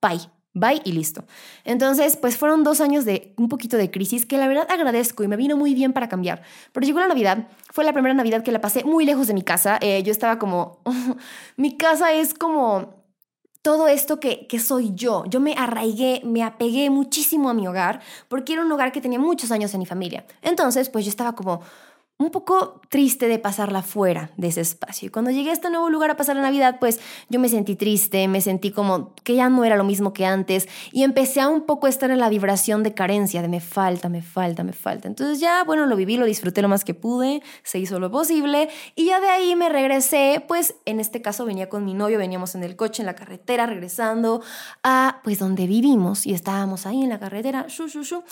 bye. 0.00 0.30
Bye 0.56 0.82
y 0.84 0.92
listo. 0.92 1.24
Entonces, 1.64 2.16
pues 2.16 2.36
fueron 2.36 2.62
dos 2.62 2.80
años 2.80 3.04
de 3.04 3.34
un 3.36 3.48
poquito 3.48 3.76
de 3.76 3.90
crisis 3.90 4.24
que 4.24 4.38
la 4.38 4.46
verdad 4.46 4.68
agradezco 4.70 5.24
y 5.24 5.28
me 5.28 5.36
vino 5.36 5.56
muy 5.56 5.74
bien 5.74 5.92
para 5.92 6.08
cambiar. 6.08 6.42
Pero 6.70 6.86
llegó 6.86 7.00
la 7.00 7.08
Navidad, 7.08 7.48
fue 7.72 7.82
la 7.82 7.92
primera 7.92 8.14
Navidad 8.14 8.44
que 8.44 8.52
la 8.52 8.60
pasé 8.60 8.84
muy 8.84 9.04
lejos 9.04 9.26
de 9.26 9.34
mi 9.34 9.42
casa. 9.42 9.78
Eh, 9.80 10.04
yo 10.04 10.12
estaba 10.12 10.38
como, 10.38 10.78
mi 11.56 11.76
casa 11.76 12.12
es 12.12 12.34
como 12.34 13.03
todo 13.64 13.88
esto 13.88 14.20
que, 14.20 14.46
que, 14.46 14.60
soy 14.60 14.92
yo. 14.94 15.24
Yo 15.24 15.40
me 15.40 15.54
arraigué, 15.54 16.20
me 16.22 16.42
apegué 16.42 16.90
muchísimo 16.90 17.48
a 17.48 17.54
mi 17.54 17.66
hogar 17.66 18.02
porque 18.28 18.52
era 18.52 18.62
un 18.62 18.70
hogar 18.70 18.92
que 18.92 19.00
tenía 19.00 19.18
muchos 19.18 19.50
años 19.50 19.72
en 19.72 19.80
mi 19.80 19.86
familia. 19.86 20.26
Entonces, 20.42 20.90
pues 20.90 21.06
yo 21.06 21.08
estaba 21.08 21.34
como, 21.34 21.62
un 22.16 22.30
poco 22.30 22.80
triste 22.90 23.26
de 23.26 23.40
pasarla 23.40 23.82
fuera 23.82 24.30
de 24.36 24.46
ese 24.46 24.60
espacio. 24.60 25.08
Y 25.08 25.10
cuando 25.10 25.32
llegué 25.32 25.50
a 25.50 25.52
este 25.52 25.68
nuevo 25.68 25.90
lugar 25.90 26.12
a 26.12 26.16
pasar 26.16 26.36
la 26.36 26.42
Navidad, 26.42 26.76
pues 26.78 27.00
yo 27.28 27.40
me 27.40 27.48
sentí 27.48 27.74
triste, 27.74 28.28
me 28.28 28.40
sentí 28.40 28.70
como 28.70 29.12
que 29.24 29.34
ya 29.34 29.48
no 29.48 29.64
era 29.64 29.76
lo 29.76 29.82
mismo 29.82 30.12
que 30.12 30.24
antes 30.24 30.68
y 30.92 31.02
empecé 31.02 31.40
a 31.40 31.48
un 31.48 31.62
poco 31.62 31.88
estar 31.88 32.12
en 32.12 32.20
la 32.20 32.28
vibración 32.28 32.84
de 32.84 32.94
carencia, 32.94 33.42
de 33.42 33.48
me 33.48 33.60
falta, 33.60 34.08
me 34.08 34.22
falta, 34.22 34.62
me 34.62 34.72
falta. 34.72 35.08
Entonces 35.08 35.40
ya, 35.40 35.64
bueno, 35.64 35.86
lo 35.86 35.96
viví, 35.96 36.16
lo 36.16 36.24
disfruté 36.24 36.62
lo 36.62 36.68
más 36.68 36.84
que 36.84 36.94
pude, 36.94 37.42
se 37.64 37.80
hizo 37.80 37.98
lo 37.98 38.12
posible 38.12 38.68
y 38.94 39.06
ya 39.06 39.18
de 39.18 39.28
ahí 39.28 39.56
me 39.56 39.68
regresé, 39.68 40.44
pues 40.46 40.76
en 40.84 41.00
este 41.00 41.20
caso 41.20 41.44
venía 41.44 41.68
con 41.68 41.84
mi 41.84 41.94
novio, 41.94 42.18
veníamos 42.18 42.54
en 42.54 42.62
el 42.62 42.76
coche, 42.76 43.02
en 43.02 43.06
la 43.06 43.16
carretera, 43.16 43.66
regresando 43.66 44.40
a 44.84 45.20
pues 45.24 45.40
donde 45.40 45.66
vivimos 45.66 46.26
y 46.26 46.32
estábamos 46.32 46.86
ahí 46.86 47.02
en 47.02 47.08
la 47.08 47.18
carretera, 47.18 47.66
shu, 47.68 47.88
shu, 47.88 48.04
shu. 48.04 48.22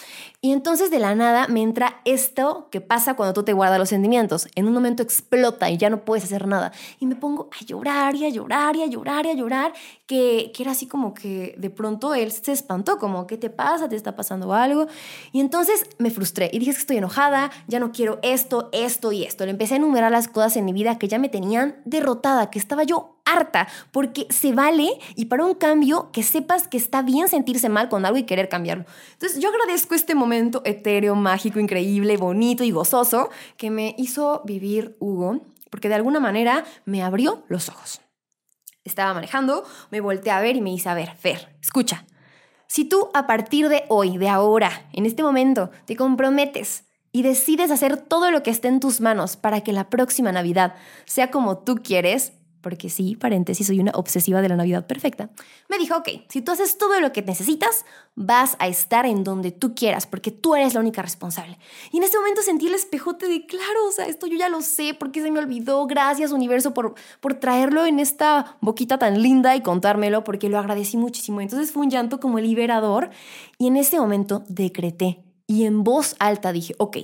y 0.41 0.53
entonces 0.53 0.93
de 0.93 1.01
la 1.01 1.17
nada 1.17 1.49
me 1.49 1.63
entra 1.63 2.01
esto 2.05 2.69
que 2.71 2.81
pasa 2.81 3.15
cuando 3.15 3.33
tú 3.33 3.43
te 3.43 3.53
guardas 3.53 3.72
los 3.79 3.89
sentimientos. 3.89 4.49
En 4.55 4.67
un 4.67 4.73
momento 4.73 5.03
explota 5.03 5.71
y 5.71 5.77
ya 5.77 5.91
no 5.91 6.05
puedes 6.05 6.25
hacer 6.25 6.47
nada. 6.47 6.73
Y 7.01 7.07
me 7.07 7.17
pongo 7.17 7.49
a 7.59 7.65
llorar 7.65 8.15
y 8.15 8.25
a 8.25 8.29
llorar 8.29 8.77
y 8.77 8.83
a 8.83 8.87
llorar 8.87 9.27
y 9.27 9.31
a 9.31 9.35
llorar, 9.35 9.73
que, 10.07 10.53
que 10.55 10.63
era 10.63 10.73
así 10.73 10.87
como 10.87 11.15
que 11.15 11.55
de 11.59 11.71
pronto 11.71 12.15
él 12.15 12.33
se 12.33 12.53
espantó, 12.53 12.99
como, 12.99 13.27
¿qué 13.27 13.37
te 13.37 13.51
pasa? 13.51 13.89
¿Te 13.89 13.97
está 13.97 14.17
pasando 14.17 14.53
algo? 14.53 14.87
Y 15.33 15.41
entonces 15.41 15.87
me 15.99 16.11
frustré 16.11 16.51
y 16.53 16.59
dije 16.59 16.73
estoy 16.73 16.97
enojada, 16.99 17.51
ya 17.69 17.81
no 17.81 17.93
quiero 17.93 18.19
esto, 18.23 18.69
esto 18.73 19.13
y 19.13 19.25
esto. 19.25 19.45
Le 19.45 19.53
empecé 19.53 19.75
a 19.75 19.77
enumerar 19.79 20.11
las 20.11 20.29
cosas 20.29 20.57
en 20.57 20.65
mi 20.65 20.73
vida 20.73 20.99
que 20.99 21.09
ya 21.09 21.19
me 21.19 21.29
tenían 21.29 21.77
derrotada, 21.85 22.51
que 22.51 22.59
estaba 22.59 22.85
yo 22.85 23.12
harta, 23.25 23.69
porque 23.91 24.27
se 24.31 24.53
vale 24.53 24.89
y 25.17 25.27
para 25.27 25.45
un 25.45 25.55
cambio 25.55 26.11
que 26.13 26.23
sepas 26.23 26.69
que 26.69 26.77
está 26.77 27.03
bien 27.03 27.29
sentirse 27.29 27.69
mal 27.69 27.89
con 27.89 28.05
algo 28.05 28.19
y 28.19 28.25
querer 28.25 28.49
cambiarlo. 28.49 28.85
Entonces 29.13 29.41
yo 29.41 29.49
agradezco 29.49 29.95
este 29.95 30.15
momento 30.15 30.63
etéreo, 30.65 31.15
mágico, 31.15 31.61
increíble, 31.61 32.17
bonito 32.17 32.65
y 32.65 32.71
gozoso 32.71 33.31
que 33.57 33.71
me 33.71 33.95
hizo 33.99 34.43
vivir 34.45 34.97
Hugo, 34.99 35.41
porque 35.71 35.89
de 35.89 35.95
alguna 35.95 36.21
manera 36.21 36.65
me 36.85 37.03
abrió 37.03 37.45
los 37.49 37.69
ojos. 37.69 38.01
Estaba 38.85 39.15
manejando, 39.15 39.65
me 39.91 40.01
volteé 40.01 40.33
a 40.33 40.41
ver 40.41 40.57
y 40.57 40.61
me 40.61 40.73
hice 40.73 40.89
a 40.89 40.95
ver, 40.95 41.15
Fer, 41.17 41.57
escucha. 41.61 42.05
Si 42.67 42.85
tú 42.85 43.11
a 43.15 43.27
partir 43.27 43.69
de 43.69 43.85
hoy, 43.89 44.19
de 44.19 44.29
ahora, 44.29 44.89
en 44.93 45.07
este 45.07 45.23
momento, 45.23 45.71
te 45.85 45.95
comprometes 45.95 46.85
y 47.13 47.23
decides 47.23 47.71
hacer 47.71 47.99
todo 47.99 48.31
lo 48.31 48.43
que 48.43 48.51
esté 48.51 48.69
en 48.69 48.81
tus 48.81 49.01
manos 49.01 49.37
para 49.37 49.61
que 49.61 49.73
la 49.73 49.91
próxima 49.91 50.33
Navidad 50.33 50.75
sea 51.05 51.31
como 51.31 51.59
tú 51.59 51.77
quieres, 51.85 52.33
porque 52.63 52.89
sí, 52.89 53.17
paréntesis, 53.17 53.67
soy 53.67 53.81
una 53.81 53.93
obsesiva 53.95 54.41
de 54.41 54.49
la 54.49 54.57
Navidad 54.57 54.87
perfecta, 54.87 55.31
me 55.69 55.79
dijo, 55.79 55.97
ok, 55.97 56.09
si 56.29 56.41
tú 56.41 56.53
haces 56.53 56.79
todo 56.79 57.01
lo 57.01 57.13
que 57.13 57.23
necesitas, 57.23 57.85
vas 58.15 58.57
a 58.59 58.69
estar 58.69 59.05
en 59.05 59.25
donde 59.25 59.51
tú 59.51 59.75
quieras, 59.75 60.07
porque 60.07 60.31
tú 60.31 60.55
eres 60.55 60.75
la 60.75 60.81
única 60.81 61.03
responsable. 61.03 61.59
Y 61.91 61.99
en 61.99 62.05
ese 62.05 62.17
momento 62.17 62.43
sentí 62.43 62.69
el 62.69 62.75
espejote 62.75 63.29
de, 63.29 63.47
claro, 63.47 63.87
o 63.89 63.93
sea, 63.93 64.07
esto 64.07 64.27
yo 64.27 64.37
ya 64.37 64.49
lo 64.49 64.63
sé, 64.63 64.95
porque 64.99 65.21
se 65.21 65.31
me 65.31 65.39
olvidó, 65.39 65.87
gracias 65.87 66.33
universo 66.33 66.73
por, 66.73 66.95
por 67.21 67.35
traerlo 67.35 67.85
en 67.85 68.01
esta 68.01 68.57
boquita 68.61 68.99
tan 68.99 69.21
linda 69.21 69.57
y 69.57 69.61
contármelo, 69.61 70.25
porque 70.25 70.49
lo 70.49 70.59
agradecí 70.59 70.97
muchísimo. 70.97 71.41
Entonces 71.41 71.73
fue 71.73 71.83
un 71.83 71.91
llanto 71.91 72.21
como 72.21 72.39
liberador 72.39 73.11
y 73.59 73.67
en 73.67 73.77
ese 73.77 73.99
momento 73.99 74.45
decreté 74.49 75.25
y 75.47 75.65
en 75.65 75.85
voz 75.85 76.17
alta 76.19 76.53
dije, 76.53 76.75
ok, 76.79 76.99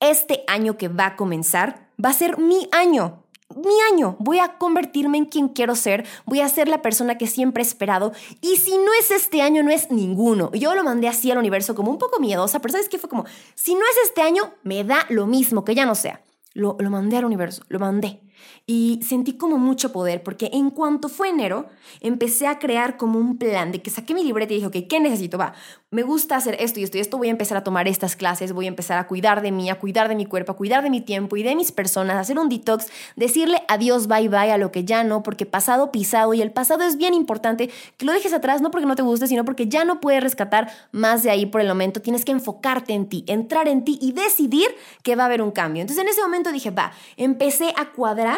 este 0.00 0.44
año 0.46 0.76
que 0.76 0.88
va 0.88 1.06
a 1.06 1.16
comenzar 1.16 1.90
va 2.02 2.10
a 2.10 2.14
ser 2.14 2.38
mi 2.38 2.68
año 2.72 3.19
mi 3.56 3.74
año, 3.92 4.16
voy 4.18 4.38
a 4.38 4.58
convertirme 4.58 5.18
en 5.18 5.26
quien 5.26 5.48
quiero 5.48 5.74
ser, 5.74 6.06
voy 6.24 6.40
a 6.40 6.48
ser 6.48 6.68
la 6.68 6.82
persona 6.82 7.18
que 7.18 7.26
siempre 7.26 7.62
he 7.62 7.66
esperado 7.66 8.12
y 8.40 8.56
si 8.56 8.76
no 8.78 8.92
es 8.98 9.10
este 9.10 9.42
año, 9.42 9.62
no 9.62 9.70
es 9.70 9.90
ninguno. 9.90 10.50
Yo 10.52 10.74
lo 10.74 10.84
mandé 10.84 11.08
así 11.08 11.30
al 11.30 11.38
universo 11.38 11.74
como 11.74 11.90
un 11.90 11.98
poco 11.98 12.20
miedosa, 12.20 12.60
pero 12.60 12.72
¿sabes 12.72 12.88
qué? 12.88 12.98
Fue 12.98 13.10
como, 13.10 13.24
si 13.54 13.74
no 13.74 13.80
es 13.80 14.08
este 14.08 14.22
año, 14.22 14.54
me 14.62 14.84
da 14.84 15.06
lo 15.08 15.26
mismo, 15.26 15.64
que 15.64 15.74
ya 15.74 15.86
no 15.86 15.94
sea. 15.94 16.22
Lo, 16.52 16.76
lo 16.78 16.90
mandé 16.90 17.16
al 17.16 17.24
universo, 17.24 17.62
lo 17.68 17.78
mandé 17.78 18.20
y 18.66 19.00
sentí 19.02 19.34
como 19.34 19.58
mucho 19.58 19.92
poder 19.92 20.22
porque 20.22 20.50
en 20.52 20.70
cuanto 20.70 21.08
fue 21.08 21.28
enero 21.28 21.68
empecé 22.00 22.46
a 22.46 22.58
crear 22.58 22.96
como 22.96 23.18
un 23.18 23.36
plan 23.36 23.72
de 23.72 23.82
que 23.82 23.90
saqué 23.90 24.14
mi 24.14 24.24
libreta 24.24 24.52
y 24.52 24.56
dije, 24.56 24.66
ok, 24.68 24.88
¿qué 24.88 25.00
necesito? 25.00 25.38
Va, 25.38 25.54
me 25.90 26.02
gusta 26.02 26.36
hacer 26.36 26.56
esto 26.60 26.78
y 26.78 26.84
esto 26.84 26.98
y 26.98 27.00
esto, 27.00 27.18
voy 27.18 27.28
a 27.28 27.32
empezar 27.32 27.58
a 27.58 27.64
tomar 27.64 27.88
estas 27.88 28.14
clases, 28.14 28.52
voy 28.52 28.66
a 28.66 28.68
empezar 28.68 28.98
a 28.98 29.08
cuidar 29.08 29.42
de 29.42 29.50
mí, 29.50 29.70
a 29.70 29.78
cuidar 29.78 30.08
de 30.08 30.14
mi 30.14 30.24
cuerpo, 30.24 30.52
a 30.52 30.56
cuidar 30.56 30.84
de 30.84 30.90
mi 30.90 31.00
tiempo 31.00 31.36
y 31.36 31.42
de 31.42 31.56
mis 31.56 31.72
personas, 31.72 32.16
hacer 32.16 32.38
un 32.38 32.48
detox, 32.48 32.86
decirle 33.16 33.62
adiós, 33.66 34.06
bye 34.06 34.28
bye 34.28 34.52
a 34.52 34.58
lo 34.58 34.70
que 34.70 34.84
ya 34.84 35.02
no, 35.02 35.24
porque 35.24 35.46
pasado 35.46 35.90
pisado 35.90 36.32
y 36.32 36.42
el 36.42 36.52
pasado 36.52 36.84
es 36.84 36.96
bien 36.96 37.12
importante 37.12 37.70
que 37.96 38.06
lo 38.06 38.12
dejes 38.12 38.32
atrás, 38.32 38.62
no 38.62 38.70
porque 38.70 38.86
no 38.86 38.94
te 38.94 39.02
guste, 39.02 39.26
sino 39.26 39.44
porque 39.44 39.66
ya 39.66 39.84
no 39.84 40.00
puedes 40.00 40.22
rescatar 40.22 40.70
más 40.92 41.24
de 41.24 41.30
ahí 41.30 41.46
por 41.46 41.60
el 41.60 41.66
momento, 41.66 42.00
tienes 42.00 42.24
que 42.24 42.32
enfocarte 42.32 42.92
en 42.92 43.08
ti, 43.08 43.24
entrar 43.26 43.66
en 43.66 43.84
ti 43.84 43.98
y 44.00 44.12
decidir 44.12 44.68
que 45.02 45.16
va 45.16 45.24
a 45.24 45.26
haber 45.26 45.42
un 45.42 45.50
cambio. 45.50 45.80
Entonces 45.80 46.04
en 46.04 46.08
ese 46.08 46.22
momento 46.22 46.52
dije, 46.52 46.70
va, 46.70 46.92
empecé 47.16 47.72
a 47.76 47.90
cuadrar 47.90 48.29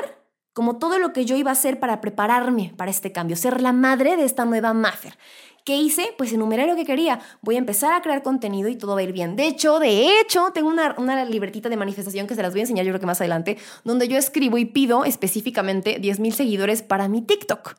como 0.53 0.79
todo 0.79 0.99
lo 0.99 1.13
que 1.13 1.25
yo 1.25 1.37
iba 1.37 1.51
a 1.51 1.53
hacer 1.53 1.81
para 1.81 2.01
prepararme 2.01 2.75
para 2.77 2.91
este 2.91 3.13
cambio, 3.13 3.37
ser 3.37 3.61
la 3.61 3.73
madre 3.73 4.17
de 4.17 4.25
esta 4.25 4.45
nueva 4.45 4.75
Maffer. 4.75 5.17
¿Qué 5.65 5.77
hice? 5.77 6.13
Pues 6.19 6.33
enumeré 6.33 6.67
lo 6.67 6.75
que 6.75 6.85
quería. 6.85 7.21
Voy 7.41 7.55
a 7.55 7.59
empezar 7.59 7.93
a 7.93 8.03
crear 8.03 8.23
contenido 8.23 8.69
y 8.69 8.75
todo 8.75 8.95
va 8.95 9.01
a 9.01 9.05
ir 9.05 9.13
bien. 9.13 9.37
De 9.37 9.47
hecho, 9.47 9.79
de 9.79 10.19
hecho, 10.21 10.51
tengo 10.53 10.69
una, 10.69 10.97
una 10.99 11.25
libretita 11.25 11.69
de 11.69 11.77
manifestación 11.77 12.27
que 12.27 12.35
se 12.35 12.43
las 12.43 12.53
voy 12.53 12.61
a 12.61 12.63
enseñar 12.65 12.85
yo 12.85 12.91
creo 12.91 13.01
que 13.01 13.07
más 13.07 13.21
adelante, 13.21 13.59
donde 13.85 14.09
yo 14.09 14.19
escribo 14.19 14.59
y 14.59 14.65
pido 14.65 15.05
específicamente 15.05 16.01
10.000 16.01 16.33
seguidores 16.33 16.83
para 16.83 17.07
mi 17.09 17.23
TikTok. 17.23 17.77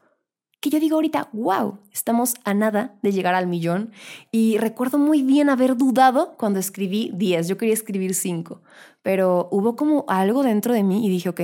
Que 0.62 0.70
yo 0.70 0.80
digo 0.80 0.96
ahorita, 0.96 1.28
wow, 1.34 1.80
estamos 1.92 2.36
a 2.46 2.54
nada 2.54 2.96
de 3.02 3.12
llegar 3.12 3.36
al 3.36 3.48
millón. 3.48 3.92
Y 4.32 4.58
recuerdo 4.60 4.98
muy 4.98 5.22
bien 5.22 5.50
haber 5.50 5.76
dudado 5.76 6.38
cuando 6.38 6.60
escribí 6.60 7.12
10. 7.14 7.50
Yo 7.50 7.58
quería 7.58 7.74
escribir 7.74 8.16
5. 8.16 8.62
Pero 9.02 9.50
hubo 9.52 9.76
como 9.76 10.06
algo 10.08 10.42
dentro 10.42 10.74
de 10.74 10.84
mí 10.84 11.06
y 11.06 11.10
dije, 11.10 11.28
ok, 11.28 11.42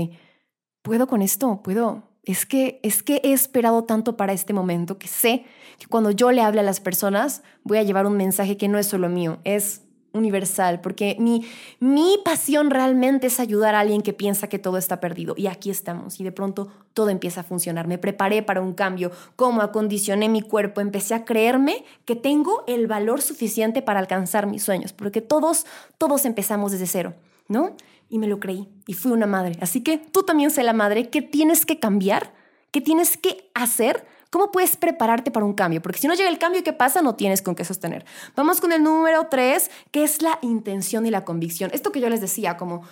puedo 0.82 1.08
con 1.08 1.22
esto, 1.22 1.62
puedo. 1.64 2.04
Es 2.24 2.46
que, 2.46 2.80
es 2.84 3.02
que 3.02 3.22
he 3.24 3.32
esperado 3.32 3.86
tanto 3.86 4.18
para 4.18 4.34
este 4.34 4.54
momento 4.54 5.00
que 5.00 5.08
sé 5.08 5.46
que 5.80 5.88
cuando 5.88 6.12
yo 6.12 6.32
le 6.32 6.42
hable 6.42 6.60
a 6.60 6.64
las 6.64 6.80
personas 6.80 7.42
voy 7.64 7.78
a 7.78 7.84
llevar 7.84 8.06
un 8.06 8.18
mensaje 8.18 8.58
que 8.58 8.68
no 8.68 8.78
es 8.78 8.88
solo 8.88 9.10
mío, 9.10 9.40
es 9.46 9.82
universal, 10.14 10.82
porque 10.82 11.16
mi, 11.20 11.46
mi 11.80 12.18
pasión 12.24 12.72
realmente 12.72 13.28
es 13.28 13.40
ayudar 13.40 13.76
a 13.76 13.82
alguien 13.82 14.02
que 14.02 14.14
piensa 14.14 14.48
que 14.48 14.60
todo 14.60 14.78
está 14.78 15.00
perdido. 15.00 15.36
Y 15.38 15.48
aquí 15.48 15.70
estamos, 15.70 16.20
y 16.20 16.24
de 16.24 16.32
pronto 16.32 16.70
todo 16.94 17.10
empieza 17.10 17.42
a 17.42 17.44
funcionar. 17.44 17.88
Me 17.88 17.98
preparé 17.98 18.44
para 18.44 18.62
un 18.62 18.74
cambio, 18.74 19.12
cómo 19.36 19.62
acondicioné 19.62 20.30
mi 20.30 20.42
cuerpo, 20.42 20.82
empecé 20.82 21.14
a 21.14 21.26
creerme 21.26 21.84
que 22.06 22.16
tengo 22.16 22.64
el 22.68 22.88
valor 22.88 23.22
suficiente 23.22 23.82
para 23.82 24.00
alcanzar 24.00 24.48
mis 24.48 24.64
sueños, 24.64 24.94
porque 24.94 25.22
todos, 25.22 25.66
todos 25.98 26.26
empezamos 26.26 26.72
desde 26.72 26.88
cero, 26.88 27.14
¿no? 27.48 27.76
Y 28.10 28.20
me 28.20 28.28
lo 28.28 28.40
creí 28.40 28.68
y 28.88 28.94
fui 28.94 29.12
una 29.12 29.28
madre. 29.28 29.58
Así 29.62 29.82
que 29.82 29.98
tú 29.98 30.24
también 30.24 30.52
sé 30.52 30.64
la 30.64 30.74
madre 30.74 31.10
que 31.10 31.22
tienes 31.22 31.66
que 31.66 31.80
cambiar, 31.80 32.34
que 32.72 32.82
tienes 32.82 33.18
que 33.18 33.50
hacer. 33.54 34.06
¿Cómo 34.32 34.52
puedes 34.52 34.78
prepararte 34.78 35.32
para 35.32 35.46
un 35.46 35.54
cambio? 35.54 35.82
Porque 35.82 36.00
si 36.00 36.08
no 36.08 36.14
llega 36.14 36.30
el 36.30 36.38
cambio, 36.38 36.64
¿qué 36.64 36.74
pasa? 36.74 37.02
No 37.02 37.16
tienes 37.16 37.42
con 37.42 37.56
qué 37.56 37.66
sostener. 37.66 38.06
Vamos 38.36 38.62
con 38.62 38.72
el 38.72 38.84
número 38.84 39.28
tres, 39.30 39.72
que 39.92 40.04
es 40.04 40.22
la 40.22 40.38
intención 40.42 41.06
y 41.06 41.12
la 41.12 41.26
convicción. 41.26 41.72
Esto 41.74 41.92
que 41.92 42.00
yo 42.00 42.10
les 42.10 42.22
decía, 42.22 42.58
como 42.58 42.84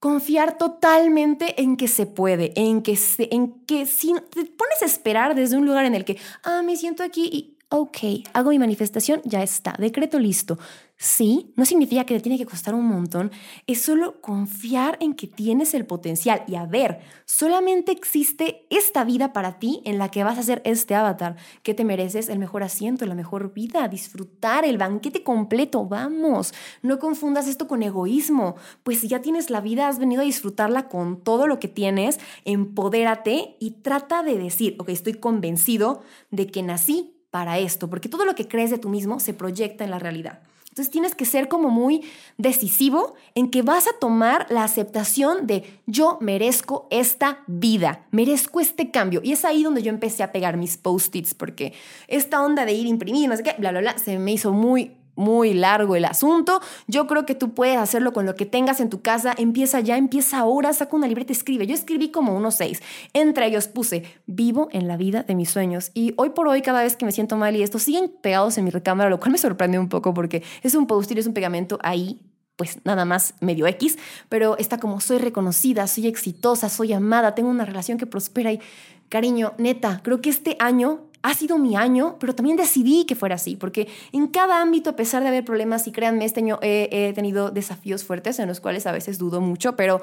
confiar 0.00 0.56
totalmente 0.56 1.60
en 1.60 1.76
que 1.76 1.88
se 1.88 2.06
puede, 2.06 2.52
en 2.54 2.82
que, 2.82 2.98
en 3.30 3.64
que 3.66 3.84
si 3.86 4.14
te 4.30 4.44
pones 4.44 4.82
a 4.82 4.86
esperar 4.86 5.34
desde 5.34 5.56
un 5.56 5.66
lugar 5.66 5.84
en 5.84 5.94
el 5.94 6.04
que, 6.04 6.18
ah, 6.44 6.62
me 6.62 6.76
siento 6.76 7.02
aquí 7.02 7.28
y 7.32 7.57
ok, 7.70 7.98
hago 8.32 8.50
mi 8.50 8.58
manifestación, 8.58 9.20
ya 9.24 9.42
está, 9.42 9.74
decreto 9.78 10.18
listo. 10.18 10.58
Sí, 11.00 11.52
no 11.54 11.64
significa 11.64 12.04
que 12.04 12.14
te 12.14 12.20
tiene 12.20 12.38
que 12.38 12.44
costar 12.44 12.74
un 12.74 12.86
montón, 12.86 13.30
es 13.68 13.82
solo 13.82 14.20
confiar 14.20 14.96
en 14.98 15.14
que 15.14 15.28
tienes 15.28 15.72
el 15.74 15.86
potencial 15.86 16.42
y 16.48 16.56
a 16.56 16.66
ver, 16.66 16.98
solamente 17.24 17.92
existe 17.92 18.66
esta 18.68 19.04
vida 19.04 19.32
para 19.32 19.60
ti 19.60 19.80
en 19.84 19.98
la 19.98 20.10
que 20.10 20.24
vas 20.24 20.38
a 20.38 20.42
ser 20.42 20.60
este 20.64 20.96
avatar, 20.96 21.36
que 21.62 21.72
te 21.72 21.84
mereces 21.84 22.28
el 22.28 22.40
mejor 22.40 22.64
asiento, 22.64 23.06
la 23.06 23.14
mejor 23.14 23.54
vida, 23.54 23.86
disfrutar 23.86 24.64
el 24.64 24.76
banquete 24.76 25.22
completo, 25.22 25.84
vamos, 25.84 26.52
no 26.82 26.98
confundas 26.98 27.46
esto 27.46 27.68
con 27.68 27.84
egoísmo, 27.84 28.56
pues 28.82 28.98
si 28.98 29.06
ya 29.06 29.22
tienes 29.22 29.50
la 29.50 29.60
vida, 29.60 29.86
has 29.86 30.00
venido 30.00 30.22
a 30.22 30.24
disfrutarla 30.24 30.88
con 30.88 31.22
todo 31.22 31.46
lo 31.46 31.60
que 31.60 31.68
tienes, 31.68 32.18
empodérate 32.44 33.56
y 33.60 33.70
trata 33.82 34.24
de 34.24 34.36
decir, 34.36 34.74
ok, 34.80 34.88
estoy 34.88 35.14
convencido 35.14 36.02
de 36.32 36.48
que 36.48 36.64
nací 36.64 37.17
para 37.38 37.60
esto, 37.60 37.88
porque 37.88 38.08
todo 38.08 38.24
lo 38.24 38.34
que 38.34 38.48
crees 38.48 38.72
de 38.72 38.78
tú 38.78 38.88
mismo 38.88 39.20
se 39.20 39.32
proyecta 39.32 39.84
en 39.84 39.92
la 39.92 40.00
realidad. 40.00 40.40
Entonces 40.70 40.90
tienes 40.90 41.14
que 41.14 41.24
ser 41.24 41.46
como 41.46 41.70
muy 41.70 42.02
decisivo 42.36 43.14
en 43.36 43.48
que 43.48 43.62
vas 43.62 43.86
a 43.86 43.92
tomar 44.00 44.48
la 44.50 44.64
aceptación 44.64 45.46
de 45.46 45.62
yo 45.86 46.18
merezco 46.20 46.88
esta 46.90 47.44
vida, 47.46 48.04
merezco 48.10 48.58
este 48.58 48.90
cambio. 48.90 49.20
Y 49.22 49.30
es 49.30 49.44
ahí 49.44 49.62
donde 49.62 49.82
yo 49.82 49.90
empecé 49.90 50.24
a 50.24 50.32
pegar 50.32 50.56
mis 50.56 50.76
post-its, 50.76 51.32
porque 51.32 51.74
esta 52.08 52.42
onda 52.42 52.64
de 52.64 52.72
ir 52.72 52.86
a 52.86 52.90
imprimir, 52.90 53.28
no 53.28 53.36
sé 53.36 53.44
qué, 53.44 53.54
bla, 53.56 53.70
bla, 53.70 53.82
bla, 53.82 53.98
se 53.98 54.18
me 54.18 54.32
hizo 54.32 54.50
muy 54.50 54.96
muy 55.18 55.52
largo 55.52 55.96
el 55.96 56.04
asunto. 56.04 56.60
Yo 56.86 57.06
creo 57.06 57.26
que 57.26 57.34
tú 57.34 57.52
puedes 57.52 57.76
hacerlo 57.76 58.12
con 58.12 58.24
lo 58.24 58.36
que 58.36 58.46
tengas 58.46 58.80
en 58.80 58.88
tu 58.88 59.02
casa. 59.02 59.34
Empieza 59.36 59.80
ya, 59.80 59.96
empieza 59.96 60.38
ahora, 60.38 60.72
saca 60.72 60.96
una 60.96 61.08
libreta, 61.08 61.32
escribe. 61.32 61.66
Yo 61.66 61.74
escribí 61.74 62.10
como 62.10 62.34
unos 62.34 62.54
seis. 62.54 62.80
Entre 63.12 63.46
ellos 63.46 63.68
puse, 63.68 64.04
vivo 64.26 64.68
en 64.72 64.88
la 64.88 64.96
vida 64.96 65.24
de 65.24 65.34
mis 65.34 65.50
sueños. 65.50 65.90
Y 65.92 66.14
hoy 66.16 66.30
por 66.30 66.48
hoy, 66.48 66.62
cada 66.62 66.82
vez 66.82 66.96
que 66.96 67.04
me 67.04 67.12
siento 67.12 67.36
mal 67.36 67.54
y 67.56 67.62
esto, 67.62 67.78
siguen 67.78 68.12
pegados 68.22 68.56
en 68.56 68.64
mi 68.64 68.70
recámara, 68.70 69.10
lo 69.10 69.18
cual 69.18 69.32
me 69.32 69.38
sorprende 69.38 69.78
un 69.78 69.88
poco 69.88 70.14
porque 70.14 70.42
es 70.62 70.74
un 70.74 70.86
post-it, 70.86 71.18
es 71.18 71.26
un 71.26 71.34
pegamento 71.34 71.78
ahí 71.82 72.20
pues 72.56 72.78
nada 72.84 73.04
más 73.04 73.34
medio 73.40 73.68
X, 73.68 73.98
pero 74.28 74.58
está 74.58 74.78
como 74.78 75.00
soy 75.00 75.18
reconocida, 75.18 75.86
soy 75.86 76.08
exitosa, 76.08 76.68
soy 76.68 76.92
amada, 76.92 77.36
tengo 77.36 77.50
una 77.50 77.64
relación 77.64 77.98
que 77.98 78.06
prospera 78.06 78.50
y 78.50 78.60
cariño, 79.08 79.52
neta, 79.58 80.00
creo 80.02 80.20
que 80.20 80.30
este 80.30 80.56
año 80.58 81.07
ha 81.28 81.34
sido 81.34 81.58
mi 81.58 81.76
año, 81.76 82.16
pero 82.18 82.34
también 82.34 82.56
decidí 82.56 83.04
que 83.04 83.14
fuera 83.14 83.34
así, 83.34 83.54
porque 83.54 83.86
en 84.12 84.28
cada 84.28 84.62
ámbito, 84.62 84.90
a 84.90 84.96
pesar 84.96 85.22
de 85.22 85.28
haber 85.28 85.44
problemas, 85.44 85.86
y 85.86 85.92
créanme, 85.92 86.24
este 86.24 86.40
año 86.40 86.58
he, 86.62 87.12
tenido 87.14 87.50
desafíos 87.50 88.02
fuertes 88.02 88.38
en 88.38 88.48
los 88.48 88.60
cuales 88.60 88.86
a 88.86 88.92
veces 88.92 89.18
dudo 89.18 89.42
mucho, 89.42 89.76
pero, 89.76 90.00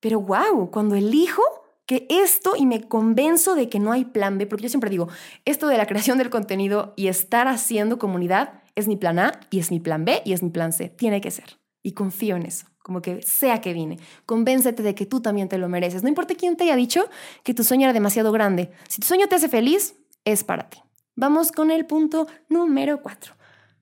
pero 0.00 0.20
wow, 0.20 0.70
cuando 0.70 0.94
elijo 0.94 1.42
que 1.84 2.06
esto 2.08 2.54
y 2.56 2.64
me 2.64 2.88
convenzo 2.88 3.54
de 3.54 3.68
que 3.68 3.80
no 3.80 3.92
hay 3.92 4.06
plan 4.06 4.38
B, 4.38 4.46
porque 4.46 4.62
yo 4.62 4.68
siempre 4.70 4.88
digo, 4.88 5.08
esto 5.44 5.66
de 5.66 5.76
la 5.76 5.86
creación 5.86 6.16
del 6.16 6.30
contenido 6.30 6.94
y 6.96 7.08
estar 7.08 7.46
haciendo 7.46 7.98
comunidad 7.98 8.62
es 8.76 8.88
mi 8.88 8.96
plan 8.96 9.18
A 9.18 9.40
y 9.50 9.58
es 9.58 9.70
mi 9.70 9.78
plan 9.78 10.06
B 10.06 10.22
y 10.24 10.32
es 10.32 10.42
mi 10.42 10.48
plan 10.48 10.72
C, 10.72 10.88
tiene 10.88 11.20
que 11.20 11.30
ser. 11.30 11.58
Y 11.82 11.92
confío 11.92 12.36
en 12.36 12.46
eso, 12.46 12.66
como 12.82 13.02
que 13.02 13.20
sea 13.22 13.60
que 13.60 13.74
viene. 13.74 13.98
Convéncete 14.24 14.82
de 14.82 14.94
que 14.94 15.04
tú 15.04 15.20
también 15.20 15.48
te 15.48 15.58
lo 15.58 15.68
mereces. 15.68 16.02
No 16.02 16.08
importa 16.08 16.34
quién 16.34 16.56
te 16.56 16.64
haya 16.64 16.76
dicho 16.76 17.08
que 17.42 17.52
tu 17.52 17.64
sueño 17.64 17.84
era 17.84 17.92
demasiado 17.92 18.32
grande. 18.32 18.70
Si 18.88 19.00
tu 19.00 19.06
sueño 19.06 19.28
te 19.28 19.34
hace 19.34 19.48
feliz, 19.48 19.96
es 20.24 20.44
para 20.44 20.68
ti. 20.68 20.78
Vamos 21.16 21.52
con 21.52 21.70
el 21.70 21.86
punto 21.86 22.26
número 22.48 23.02
4. 23.02 23.34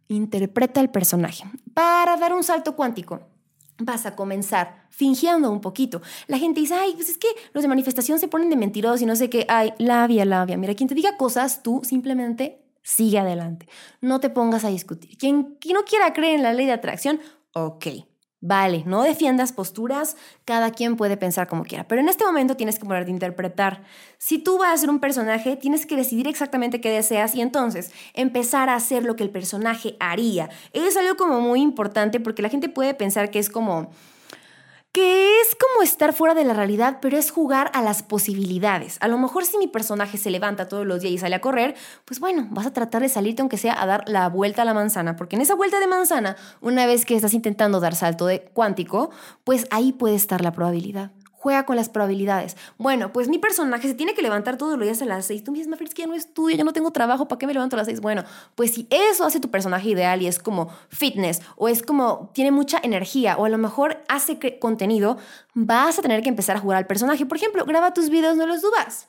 Interpreta 0.08 0.80
el 0.80 0.90
personaje. 0.90 1.44
Para 1.74 2.16
dar 2.16 2.32
un 2.32 2.42
salto 2.42 2.74
cuántico, 2.74 3.20
vas 3.78 4.06
a 4.06 4.16
comenzar 4.16 4.86
fingiendo 4.90 5.50
un 5.50 5.60
poquito. 5.60 6.02
La 6.26 6.38
gente 6.38 6.60
dice, 6.60 6.74
ay, 6.74 6.92
pues 6.94 7.08
es 7.08 7.18
que 7.18 7.28
los 7.52 7.62
de 7.62 7.68
manifestación 7.68 8.18
se 8.18 8.28
ponen 8.28 8.50
de 8.50 8.56
mentirosos 8.56 9.02
y 9.02 9.06
no 9.06 9.16
sé 9.16 9.30
qué. 9.30 9.46
Ay, 9.48 9.72
labia, 9.78 10.24
labia. 10.24 10.56
Mira, 10.56 10.74
quien 10.74 10.88
te 10.88 10.94
diga 10.94 11.16
cosas, 11.16 11.62
tú 11.62 11.82
simplemente 11.84 12.64
sigue 12.82 13.18
adelante. 13.18 13.68
No 14.00 14.18
te 14.18 14.30
pongas 14.30 14.64
a 14.64 14.68
discutir. 14.68 15.16
Quien, 15.18 15.56
quien 15.60 15.74
no 15.74 15.84
quiera 15.84 16.12
creer 16.12 16.36
en 16.36 16.42
la 16.42 16.52
ley 16.52 16.66
de 16.66 16.72
atracción, 16.72 17.20
ok, 17.52 17.86
Vale, 18.40 18.84
no 18.86 19.02
defiendas 19.02 19.52
posturas, 19.52 20.16
cada 20.44 20.70
quien 20.70 20.96
puede 20.96 21.16
pensar 21.16 21.48
como 21.48 21.64
quiera, 21.64 21.88
pero 21.88 22.00
en 22.00 22.08
este 22.08 22.24
momento 22.24 22.56
tienes 22.56 22.78
que 22.78 22.84
poner 22.84 23.04
de 23.04 23.10
interpretar. 23.10 23.82
Si 24.16 24.38
tú 24.38 24.58
vas 24.58 24.72
a 24.72 24.76
ser 24.76 24.90
un 24.90 25.00
personaje, 25.00 25.56
tienes 25.56 25.86
que 25.86 25.96
decidir 25.96 26.28
exactamente 26.28 26.80
qué 26.80 26.88
deseas 26.88 27.34
y 27.34 27.40
entonces 27.40 27.90
empezar 28.14 28.68
a 28.68 28.76
hacer 28.76 29.02
lo 29.02 29.16
que 29.16 29.24
el 29.24 29.30
personaje 29.30 29.96
haría. 29.98 30.50
Es 30.72 30.96
algo 30.96 31.16
como 31.16 31.40
muy 31.40 31.60
importante 31.60 32.20
porque 32.20 32.42
la 32.42 32.48
gente 32.48 32.68
puede 32.68 32.94
pensar 32.94 33.32
que 33.32 33.40
es 33.40 33.50
como 33.50 33.90
que 34.92 35.40
es 35.40 35.54
como 35.54 35.82
estar 35.82 36.12
fuera 36.12 36.34
de 36.34 36.44
la 36.44 36.54
realidad, 36.54 36.98
pero 37.00 37.18
es 37.18 37.30
jugar 37.30 37.70
a 37.74 37.82
las 37.82 38.02
posibilidades. 38.02 38.96
A 39.00 39.08
lo 39.08 39.18
mejor 39.18 39.44
si 39.44 39.58
mi 39.58 39.68
personaje 39.68 40.18
se 40.18 40.30
levanta 40.30 40.68
todos 40.68 40.86
los 40.86 41.02
días 41.02 41.12
y 41.12 41.18
sale 41.18 41.36
a 41.36 41.40
correr, 41.40 41.74
pues 42.04 42.20
bueno, 42.20 42.48
vas 42.50 42.66
a 42.66 42.72
tratar 42.72 43.02
de 43.02 43.08
salirte 43.08 43.42
aunque 43.42 43.58
sea 43.58 43.80
a 43.80 43.86
dar 43.86 44.04
la 44.08 44.28
vuelta 44.28 44.62
a 44.62 44.64
la 44.64 44.74
manzana, 44.74 45.16
porque 45.16 45.36
en 45.36 45.42
esa 45.42 45.54
vuelta 45.54 45.78
de 45.78 45.86
manzana, 45.86 46.36
una 46.60 46.86
vez 46.86 47.04
que 47.04 47.14
estás 47.14 47.34
intentando 47.34 47.80
dar 47.80 47.94
salto 47.94 48.26
de 48.26 48.42
cuántico, 48.52 49.10
pues 49.44 49.66
ahí 49.70 49.92
puede 49.92 50.14
estar 50.14 50.42
la 50.42 50.52
probabilidad. 50.52 51.12
Con 51.48 51.76
las 51.76 51.88
probabilidades. 51.88 52.56
Bueno, 52.76 53.10
pues 53.10 53.28
mi 53.28 53.38
personaje 53.38 53.88
se 53.88 53.94
tiene 53.94 54.12
que 54.12 54.20
levantar 54.20 54.58
todos 54.58 54.76
los 54.76 54.84
días 54.84 55.00
a 55.00 55.06
las 55.06 55.24
seis. 55.24 55.42
Tú 55.42 55.50
misma, 55.50 55.76
es 55.80 55.94
que 55.94 56.02
ya 56.02 56.06
no 56.06 56.14
estudio, 56.14 56.56
ya 56.56 56.62
no 56.62 56.74
tengo 56.74 56.90
trabajo, 56.90 57.26
¿para 57.26 57.38
qué 57.38 57.46
me 57.46 57.54
levanto 57.54 57.74
a 57.74 57.78
las 57.78 57.86
seis? 57.86 58.00
Bueno, 58.00 58.22
pues 58.54 58.74
si 58.74 58.86
eso 58.90 59.24
hace 59.24 59.40
tu 59.40 59.50
personaje 59.50 59.88
ideal 59.88 60.20
y 60.20 60.26
es 60.26 60.38
como 60.38 60.68
fitness 60.90 61.40
o 61.56 61.68
es 61.68 61.82
como 61.82 62.30
tiene 62.34 62.50
mucha 62.50 62.78
energía 62.82 63.38
o 63.38 63.46
a 63.46 63.48
lo 63.48 63.56
mejor 63.56 64.04
hace 64.08 64.38
contenido, 64.58 65.16
vas 65.54 65.98
a 65.98 66.02
tener 66.02 66.22
que 66.22 66.28
empezar 66.28 66.56
a 66.56 66.60
jugar 66.60 66.76
al 66.76 66.86
personaje. 66.86 67.24
Por 67.24 67.38
ejemplo, 67.38 67.64
graba 67.64 67.94
tus 67.94 68.10
videos, 68.10 68.36
no 68.36 68.46
los 68.46 68.60
subas. 68.60 69.08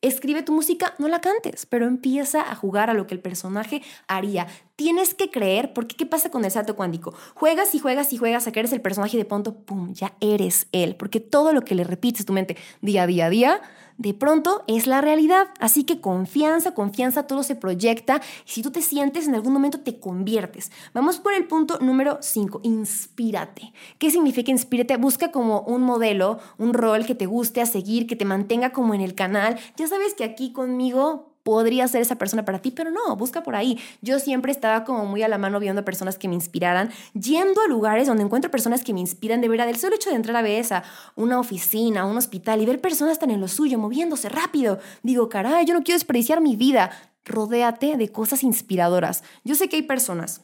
Escribe 0.00 0.44
tu 0.44 0.52
música, 0.52 0.94
no 0.98 1.08
la 1.08 1.20
cantes, 1.20 1.66
pero 1.66 1.84
empieza 1.86 2.52
a 2.52 2.54
jugar 2.54 2.88
a 2.88 2.94
lo 2.94 3.08
que 3.08 3.14
el 3.14 3.20
personaje 3.20 3.82
haría. 4.06 4.46
Tienes 4.76 5.12
que 5.12 5.28
creer, 5.28 5.72
porque 5.72 5.96
¿qué 5.96 6.06
pasa 6.06 6.30
con 6.30 6.44
el 6.44 6.52
salto 6.52 6.76
cuántico? 6.76 7.14
Juegas 7.34 7.74
y 7.74 7.80
juegas 7.80 8.12
y 8.12 8.16
juegas 8.16 8.46
a 8.46 8.52
que 8.52 8.60
eres 8.60 8.72
el 8.72 8.80
personaje 8.80 9.16
de 9.16 9.24
pronto, 9.24 9.56
¡pum!, 9.56 9.92
ya 9.94 10.14
eres 10.20 10.68
él, 10.70 10.94
porque 10.94 11.18
todo 11.18 11.52
lo 11.52 11.62
que 11.62 11.74
le 11.74 11.82
repites 11.82 12.24
tu 12.24 12.32
mente 12.32 12.56
día 12.80 13.02
a 13.02 13.06
día 13.08 13.26
a 13.26 13.30
día, 13.30 13.60
de 13.98 14.14
pronto 14.14 14.64
es 14.66 14.86
la 14.86 15.00
realidad. 15.00 15.48
Así 15.60 15.84
que 15.84 16.00
confianza, 16.00 16.72
confianza, 16.72 17.26
todo 17.26 17.42
se 17.42 17.56
proyecta 17.56 18.22
y 18.46 18.50
si 18.50 18.62
tú 18.62 18.70
te 18.70 18.80
sientes, 18.80 19.28
en 19.28 19.34
algún 19.34 19.52
momento 19.52 19.80
te 19.80 20.00
conviertes. 20.00 20.72
Vamos 20.94 21.18
por 21.18 21.34
el 21.34 21.46
punto 21.46 21.78
número 21.80 22.18
5, 22.20 22.60
inspírate. 22.62 23.72
¿Qué 23.98 24.10
significa 24.10 24.50
inspírate? 24.50 24.96
Busca 24.96 25.30
como 25.30 25.60
un 25.62 25.82
modelo, 25.82 26.38
un 26.56 26.72
rol 26.72 27.04
que 27.04 27.14
te 27.14 27.26
guste 27.26 27.60
a 27.60 27.66
seguir, 27.66 28.06
que 28.06 28.16
te 28.16 28.24
mantenga 28.24 28.70
como 28.70 28.94
en 28.94 29.00
el 29.00 29.14
canal. 29.14 29.58
Ya 29.76 29.86
sabes 29.86 30.14
que 30.14 30.24
aquí 30.24 30.52
conmigo 30.52 31.34
podría 31.48 31.88
ser 31.88 32.02
esa 32.02 32.16
persona 32.16 32.44
para 32.44 32.58
ti, 32.58 32.70
pero 32.70 32.90
no, 32.90 33.16
busca 33.16 33.42
por 33.42 33.56
ahí. 33.56 33.80
Yo 34.02 34.18
siempre 34.18 34.52
estaba 34.52 34.84
como 34.84 35.06
muy 35.06 35.22
a 35.22 35.28
la 35.28 35.38
mano 35.38 35.58
viendo 35.58 35.82
personas 35.82 36.18
que 36.18 36.28
me 36.28 36.34
inspiraran, 36.34 36.90
yendo 37.14 37.62
a 37.62 37.66
lugares 37.66 38.06
donde 38.06 38.22
encuentro 38.22 38.50
personas 38.50 38.84
que 38.84 38.92
me 38.92 39.00
inspiran 39.00 39.40
de 39.40 39.48
verdad. 39.48 39.66
El 39.66 39.78
solo 39.78 39.96
hecho 39.96 40.10
de 40.10 40.16
entrar 40.16 40.36
a 40.36 40.42
veces 40.42 40.72
a 40.72 40.82
una 41.16 41.40
oficina, 41.40 42.02
a 42.02 42.04
un 42.04 42.18
hospital 42.18 42.60
y 42.60 42.66
ver 42.66 42.82
personas 42.82 43.18
tan 43.18 43.30
en 43.30 43.40
lo 43.40 43.48
suyo, 43.48 43.78
moviéndose 43.78 44.28
rápido, 44.28 44.78
digo, 45.02 45.30
caray, 45.30 45.64
yo 45.64 45.72
no 45.72 45.82
quiero 45.82 45.96
desperdiciar 45.96 46.42
mi 46.42 46.54
vida. 46.54 46.90
Rodéate 47.24 47.96
de 47.96 48.12
cosas 48.12 48.42
inspiradoras. 48.42 49.24
Yo 49.42 49.54
sé 49.54 49.70
que 49.70 49.76
hay 49.76 49.82
personas 49.84 50.42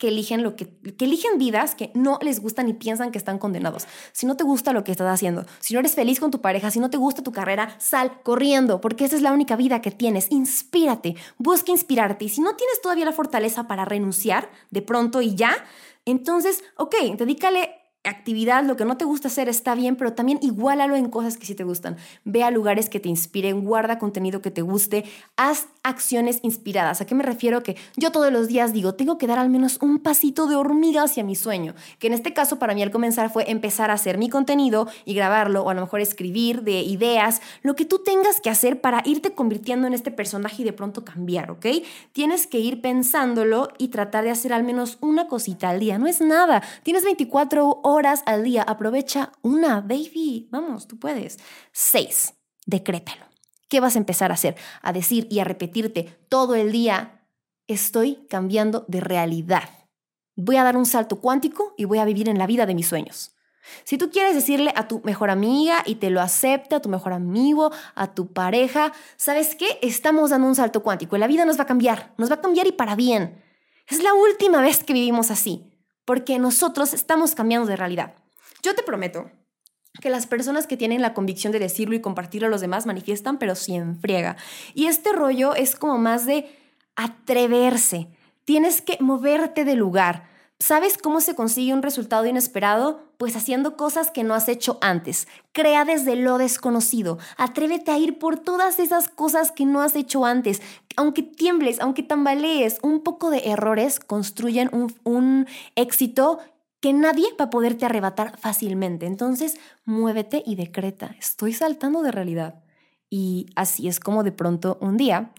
que 0.00 0.08
eligen 0.08 0.42
lo 0.42 0.56
que, 0.56 0.66
que 0.66 1.04
eligen 1.04 1.36
vidas 1.36 1.74
que 1.74 1.92
no 1.94 2.18
les 2.22 2.40
gustan 2.40 2.70
y 2.70 2.72
piensan 2.72 3.12
que 3.12 3.18
están 3.18 3.38
condenados. 3.38 3.86
Si 4.12 4.24
no 4.24 4.34
te 4.34 4.44
gusta 4.44 4.72
lo 4.72 4.82
que 4.82 4.92
estás 4.92 5.12
haciendo, 5.12 5.44
si 5.60 5.74
no 5.74 5.80
eres 5.80 5.94
feliz 5.94 6.18
con 6.18 6.30
tu 6.30 6.40
pareja, 6.40 6.70
si 6.70 6.80
no 6.80 6.88
te 6.88 6.96
gusta 6.96 7.22
tu 7.22 7.32
carrera, 7.32 7.76
sal 7.78 8.22
corriendo, 8.22 8.80
porque 8.80 9.04
esa 9.04 9.14
es 9.14 9.20
la 9.20 9.30
única 9.30 9.56
vida 9.56 9.82
que 9.82 9.90
tienes. 9.90 10.32
Inspírate, 10.32 11.16
busca 11.36 11.70
inspirarte. 11.70 12.24
Y 12.24 12.28
si 12.30 12.40
no 12.40 12.56
tienes 12.56 12.80
todavía 12.80 13.04
la 13.04 13.12
fortaleza 13.12 13.68
para 13.68 13.84
renunciar 13.84 14.50
de 14.70 14.80
pronto 14.80 15.20
y 15.20 15.34
ya, 15.34 15.52
entonces, 16.06 16.64
ok, 16.78 16.94
dedícale 17.18 17.79
actividad, 18.02 18.64
lo 18.64 18.76
que 18.76 18.86
no 18.86 18.96
te 18.96 19.04
gusta 19.04 19.28
hacer 19.28 19.48
está 19.48 19.74
bien, 19.74 19.96
pero 19.96 20.14
también 20.14 20.38
igualalo 20.40 20.96
en 20.96 21.10
cosas 21.10 21.36
que 21.36 21.44
sí 21.44 21.54
te 21.54 21.64
gustan. 21.64 21.96
Ve 22.24 22.42
a 22.42 22.50
lugares 22.50 22.88
que 22.88 22.98
te 22.98 23.10
inspiren, 23.10 23.62
guarda 23.62 23.98
contenido 23.98 24.40
que 24.40 24.50
te 24.50 24.62
guste, 24.62 25.04
haz 25.36 25.68
acciones 25.82 26.40
inspiradas. 26.42 27.00
¿A 27.00 27.06
qué 27.06 27.14
me 27.14 27.22
refiero? 27.22 27.62
Que 27.62 27.76
yo 27.96 28.10
todos 28.10 28.32
los 28.32 28.48
días 28.48 28.72
digo, 28.72 28.94
tengo 28.94 29.18
que 29.18 29.26
dar 29.26 29.38
al 29.38 29.50
menos 29.50 29.78
un 29.82 29.98
pasito 29.98 30.46
de 30.46 30.56
hormiga 30.56 31.02
hacia 31.02 31.24
mi 31.24 31.36
sueño, 31.36 31.74
que 31.98 32.06
en 32.06 32.14
este 32.14 32.32
caso 32.32 32.58
para 32.58 32.74
mí 32.74 32.82
al 32.82 32.90
comenzar 32.90 33.30
fue 33.30 33.50
empezar 33.50 33.90
a 33.90 33.94
hacer 33.94 34.16
mi 34.16 34.30
contenido 34.30 34.88
y 35.04 35.14
grabarlo, 35.14 35.62
o 35.62 35.70
a 35.70 35.74
lo 35.74 35.82
mejor 35.82 36.00
escribir 36.00 36.62
de 36.62 36.80
ideas, 36.80 37.42
lo 37.62 37.76
que 37.76 37.84
tú 37.84 37.98
tengas 37.98 38.40
que 38.40 38.48
hacer 38.48 38.80
para 38.80 39.02
irte 39.04 39.34
convirtiendo 39.34 39.86
en 39.86 39.92
este 39.92 40.10
personaje 40.10 40.62
y 40.62 40.64
de 40.64 40.72
pronto 40.72 41.04
cambiar, 41.04 41.50
¿ok? 41.50 41.66
Tienes 42.12 42.46
que 42.46 42.60
ir 42.60 42.80
pensándolo 42.80 43.68
y 43.76 43.88
tratar 43.88 44.24
de 44.24 44.30
hacer 44.30 44.54
al 44.54 44.64
menos 44.64 44.96
una 45.00 45.28
cosita 45.28 45.68
al 45.68 45.80
día. 45.80 45.98
No 45.98 46.06
es 46.06 46.22
nada. 46.22 46.62
Tienes 46.82 47.04
24 47.04 47.80
horas 47.82 47.89
horas 47.90 48.22
al 48.26 48.44
día. 48.44 48.62
Aprovecha 48.62 49.32
una, 49.42 49.80
baby. 49.80 50.48
Vamos, 50.50 50.86
tú 50.86 50.98
puedes. 50.98 51.38
Seis, 51.72 52.34
decrétalo. 52.66 53.26
¿Qué 53.68 53.80
vas 53.80 53.94
a 53.94 53.98
empezar 53.98 54.30
a 54.30 54.34
hacer? 54.34 54.56
A 54.82 54.92
decir 54.92 55.28
y 55.30 55.38
a 55.38 55.44
repetirte 55.44 56.18
todo 56.28 56.54
el 56.54 56.72
día, 56.72 57.24
estoy 57.68 58.26
cambiando 58.28 58.84
de 58.88 59.00
realidad. 59.00 59.68
Voy 60.34 60.56
a 60.56 60.64
dar 60.64 60.76
un 60.76 60.86
salto 60.86 61.20
cuántico 61.20 61.74
y 61.76 61.84
voy 61.84 61.98
a 61.98 62.04
vivir 62.04 62.28
en 62.28 62.38
la 62.38 62.46
vida 62.46 62.66
de 62.66 62.74
mis 62.74 62.88
sueños. 62.88 63.32
Si 63.84 63.98
tú 63.98 64.10
quieres 64.10 64.34
decirle 64.34 64.72
a 64.74 64.88
tu 64.88 65.00
mejor 65.04 65.30
amiga 65.30 65.82
y 65.86 65.96
te 65.96 66.10
lo 66.10 66.20
acepta, 66.20 66.76
a 66.76 66.82
tu 66.82 66.88
mejor 66.88 67.12
amigo, 67.12 67.70
a 67.94 68.14
tu 68.14 68.32
pareja, 68.32 68.92
¿sabes 69.16 69.54
qué? 69.54 69.78
Estamos 69.82 70.30
dando 70.30 70.48
un 70.48 70.54
salto 70.56 70.82
cuántico. 70.82 71.16
La 71.18 71.26
vida 71.26 71.44
nos 71.44 71.58
va 71.58 71.64
a 71.64 71.66
cambiar, 71.66 72.14
nos 72.16 72.30
va 72.30 72.36
a 72.36 72.40
cambiar 72.40 72.66
y 72.66 72.72
para 72.72 72.96
bien. 72.96 73.40
Es 73.86 74.02
la 74.02 74.14
última 74.14 74.60
vez 74.60 74.82
que 74.82 74.92
vivimos 74.92 75.30
así 75.30 75.69
porque 76.10 76.40
nosotros 76.40 76.92
estamos 76.92 77.36
cambiando 77.36 77.68
de 77.68 77.76
realidad. 77.76 78.16
Yo 78.64 78.74
te 78.74 78.82
prometo 78.82 79.30
que 80.00 80.10
las 80.10 80.26
personas 80.26 80.66
que 80.66 80.76
tienen 80.76 81.02
la 81.02 81.14
convicción 81.14 81.52
de 81.52 81.60
decirlo 81.60 81.94
y 81.94 82.00
compartirlo 82.00 82.48
a 82.48 82.50
los 82.50 82.60
demás 82.60 82.84
manifiestan, 82.84 83.38
pero 83.38 83.54
sin 83.54 83.96
friega. 84.00 84.36
Y 84.74 84.86
este 84.86 85.12
rollo 85.12 85.54
es 85.54 85.76
como 85.76 85.98
más 85.98 86.26
de 86.26 86.50
atreverse. 86.96 88.08
Tienes 88.44 88.82
que 88.82 88.96
moverte 88.98 89.64
de 89.64 89.76
lugar. 89.76 90.28
¿Sabes 90.62 90.98
cómo 90.98 91.22
se 91.22 91.34
consigue 91.34 91.72
un 91.72 91.80
resultado 91.80 92.26
inesperado? 92.26 93.00
Pues 93.16 93.34
haciendo 93.34 93.78
cosas 93.78 94.10
que 94.10 94.24
no 94.24 94.34
has 94.34 94.46
hecho 94.46 94.76
antes. 94.82 95.26
Crea 95.52 95.86
desde 95.86 96.16
lo 96.16 96.36
desconocido. 96.36 97.16
Atrévete 97.38 97.90
a 97.90 97.98
ir 97.98 98.18
por 98.18 98.38
todas 98.38 98.78
esas 98.78 99.08
cosas 99.08 99.52
que 99.52 99.64
no 99.64 99.80
has 99.80 99.96
hecho 99.96 100.26
antes. 100.26 100.60
Aunque 100.98 101.22
tiembles, 101.22 101.80
aunque 101.80 102.02
tambalees, 102.02 102.78
un 102.82 103.02
poco 103.02 103.30
de 103.30 103.38
errores 103.46 104.00
construyen 104.00 104.68
un, 104.72 104.94
un 105.02 105.46
éxito 105.76 106.40
que 106.80 106.92
nadie 106.92 107.26
va 107.40 107.46
a 107.46 107.50
poderte 107.50 107.86
arrebatar 107.86 108.38
fácilmente. 108.38 109.06
Entonces, 109.06 109.58
muévete 109.86 110.42
y 110.44 110.56
decreta. 110.56 111.16
Estoy 111.18 111.54
saltando 111.54 112.02
de 112.02 112.12
realidad. 112.12 112.62
Y 113.08 113.46
así 113.56 113.88
es 113.88 113.98
como 113.98 114.24
de 114.24 114.32
pronto 114.32 114.76
un 114.82 114.98
día, 114.98 115.32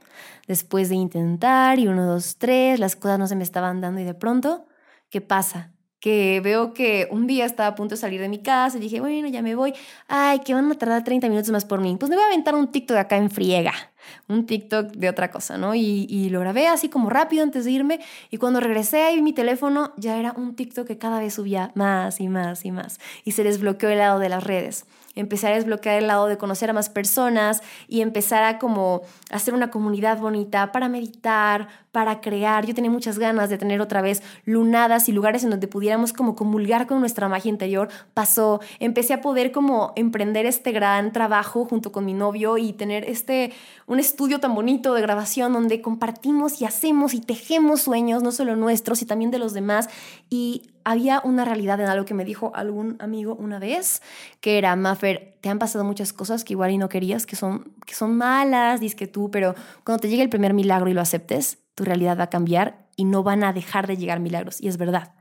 después 0.48 0.90
de 0.90 0.96
intentar 0.96 1.78
y 1.78 1.88
uno, 1.88 2.08
dos, 2.08 2.38
tres, 2.38 2.80
las 2.80 2.96
cosas 2.96 3.20
no 3.20 3.28
se 3.28 3.36
me 3.36 3.44
estaban 3.44 3.82
dando 3.82 4.02
y 4.02 4.04
de 4.04 4.16
pronto 4.16 4.66
¿qué 5.12 5.22
pasa? 5.22 5.72
Que 6.00 6.42
veo 6.44 6.74
que 6.74 7.08
un 7.12 7.28
día 7.28 7.46
estaba 7.46 7.68
a 7.68 7.76
punto 7.76 7.94
de 7.94 8.02
salir 8.02 8.20
de 8.20 8.28
mi 8.28 8.40
casa 8.40 8.78
y 8.78 8.82
dije, 8.82 9.00
bueno, 9.00 9.28
ya 9.28 9.44
me 9.44 9.54
voy. 9.54 9.72
Ay, 10.08 10.40
que 10.40 10.56
van 10.56 10.72
a 10.72 10.74
tardar 10.74 11.04
30 11.04 11.30
minutos 11.30 11.52
más 11.52 11.64
por 11.64 11.80
mí. 11.80 11.96
Pues 12.00 12.10
me 12.10 12.16
voy 12.16 12.24
a 12.24 12.28
aventar 12.28 12.56
un 12.56 12.72
TikTok 12.72 12.98
acá 12.98 13.18
en 13.18 13.30
friega, 13.30 13.74
un 14.28 14.48
TikTok 14.48 14.94
de 14.94 15.10
otra 15.10 15.30
cosa, 15.30 15.60
¿no? 15.60 15.76
Y, 15.76 16.08
y 16.10 16.30
lo 16.30 16.40
grabé 16.40 16.68
así 16.68 16.90
como 16.90 17.12
rápido 17.12 17.44
antes 17.44 17.66
de 17.66 17.72
irme. 17.72 18.00
Y 18.32 18.38
cuando 18.38 18.60
regresé 18.60 19.04
ahí 19.04 19.22
mi 19.22 19.34
teléfono, 19.34 19.94
ya 19.96 20.18
era 20.18 20.34
un 20.36 20.56
TikTok 20.56 20.88
que 20.88 20.98
cada 20.98 21.20
vez 21.20 21.36
subía 21.36 21.72
más 21.76 22.20
y 22.20 22.28
más 22.28 22.66
y 22.66 22.72
más. 22.72 23.00
Y 23.24 23.34
se 23.34 23.44
desbloqueó 23.44 23.90
el 23.90 24.00
lado 24.00 24.18
de 24.18 24.30
las 24.30 24.44
redes 24.44 24.88
empecé 25.16 25.48
a 25.48 25.56
desbloquear 25.56 25.98
el 25.98 26.08
lado 26.08 26.28
de 26.28 26.38
conocer 26.38 26.70
a 26.70 26.74
más 26.74 26.90
personas 26.90 27.62
y 27.88 28.02
empezar 28.02 28.44
a 28.44 28.60
como 28.60 29.02
hacer 29.30 29.54
una 29.54 29.70
comunidad 29.70 30.20
bonita 30.20 30.72
para 30.72 30.90
meditar, 30.90 31.68
para 31.92 32.22
crear. 32.22 32.66
Yo 32.66 32.74
tenía 32.74 32.92
muchas 32.92 33.20
ganas 33.20 33.50
de 33.50 33.58
tener 33.58 33.82
otra 33.82 34.02
vez 34.02 34.24
lunadas 34.46 35.10
y 35.10 35.12
lugares 35.12 35.44
en 35.44 35.50
donde 35.50 35.68
pudiéramos 35.68 36.14
como 36.14 36.36
comulgar 36.36 36.88
con 36.88 37.00
nuestra 37.00 37.28
magia 37.28 37.50
interior. 37.50 37.90
Pasó, 38.14 38.62
empecé 38.80 39.14
a 39.14 39.22
poder 39.22 39.52
como 39.52 39.94
emprender 39.96 40.46
este 40.46 40.72
gran 40.72 41.12
trabajo 41.12 41.66
junto 41.66 41.92
con 41.92 42.06
mi 42.06 42.14
novio 42.14 42.58
y 42.58 42.74
tener 42.74 43.04
este 43.10 43.54
un 43.88 44.00
estudio 44.00 44.40
tan 44.40 44.56
bonito 44.56 44.94
de 44.94 45.02
grabación 45.02 45.54
donde 45.54 45.82
compartimos 45.82 46.62
y 46.62 46.66
hacemos 46.66 47.14
y 47.14 47.22
tejemos 47.22 47.82
sueños, 47.82 48.24
no 48.24 48.32
solo 48.32 48.56
nuestros 48.56 49.02
y 49.02 49.06
también 49.06 49.32
de 49.32 49.40
los 49.40 49.54
demás 49.54 49.90
y 50.30 50.64
había 50.84 51.22
una 51.24 51.46
realidad 51.46 51.80
en 51.80 51.88
algo 51.88 52.06
que 52.06 52.14
me 52.14 52.26
dijo 52.26 52.52
algún 52.56 52.96
amigo 53.00 53.36
una 53.36 53.60
vez, 53.60 54.02
que 54.40 54.58
era, 54.58 54.76
Maffer, 54.76 55.36
te 55.42 55.50
han 55.50 55.60
pasado 55.60 55.84
muchas 55.84 56.14
cosas 56.14 56.44
que 56.44 56.54
igual 56.54 56.72
y 56.72 56.78
no 56.78 56.90
querías, 56.90 57.26
que 57.26 57.36
son, 57.36 57.74
que 57.86 57.94
son 57.94 58.18
malas, 58.18 58.80
dices 58.80 58.96
que 58.96 59.08
tú, 59.08 59.30
pero 59.30 59.56
cuando 59.84 60.02
te 60.02 60.10
llegue 60.10 60.24
el 60.24 60.30
primer 60.30 60.54
milagro 60.54 60.90
y 60.90 60.94
lo 60.94 61.02
aceptes, 61.02 61.60
tu 61.76 61.84
realidad 61.84 62.18
va 62.18 62.26
a 62.26 62.30
cambiar 62.30 62.88
y 62.96 63.06
no 63.06 63.24
van 63.24 63.44
a 63.44 63.54
dejar 63.54 63.88
de 63.88 63.98
llegar 63.98 64.20
milagros. 64.20 64.62
Y 64.62 64.68
es 64.68 64.78
verdad. 64.78 65.14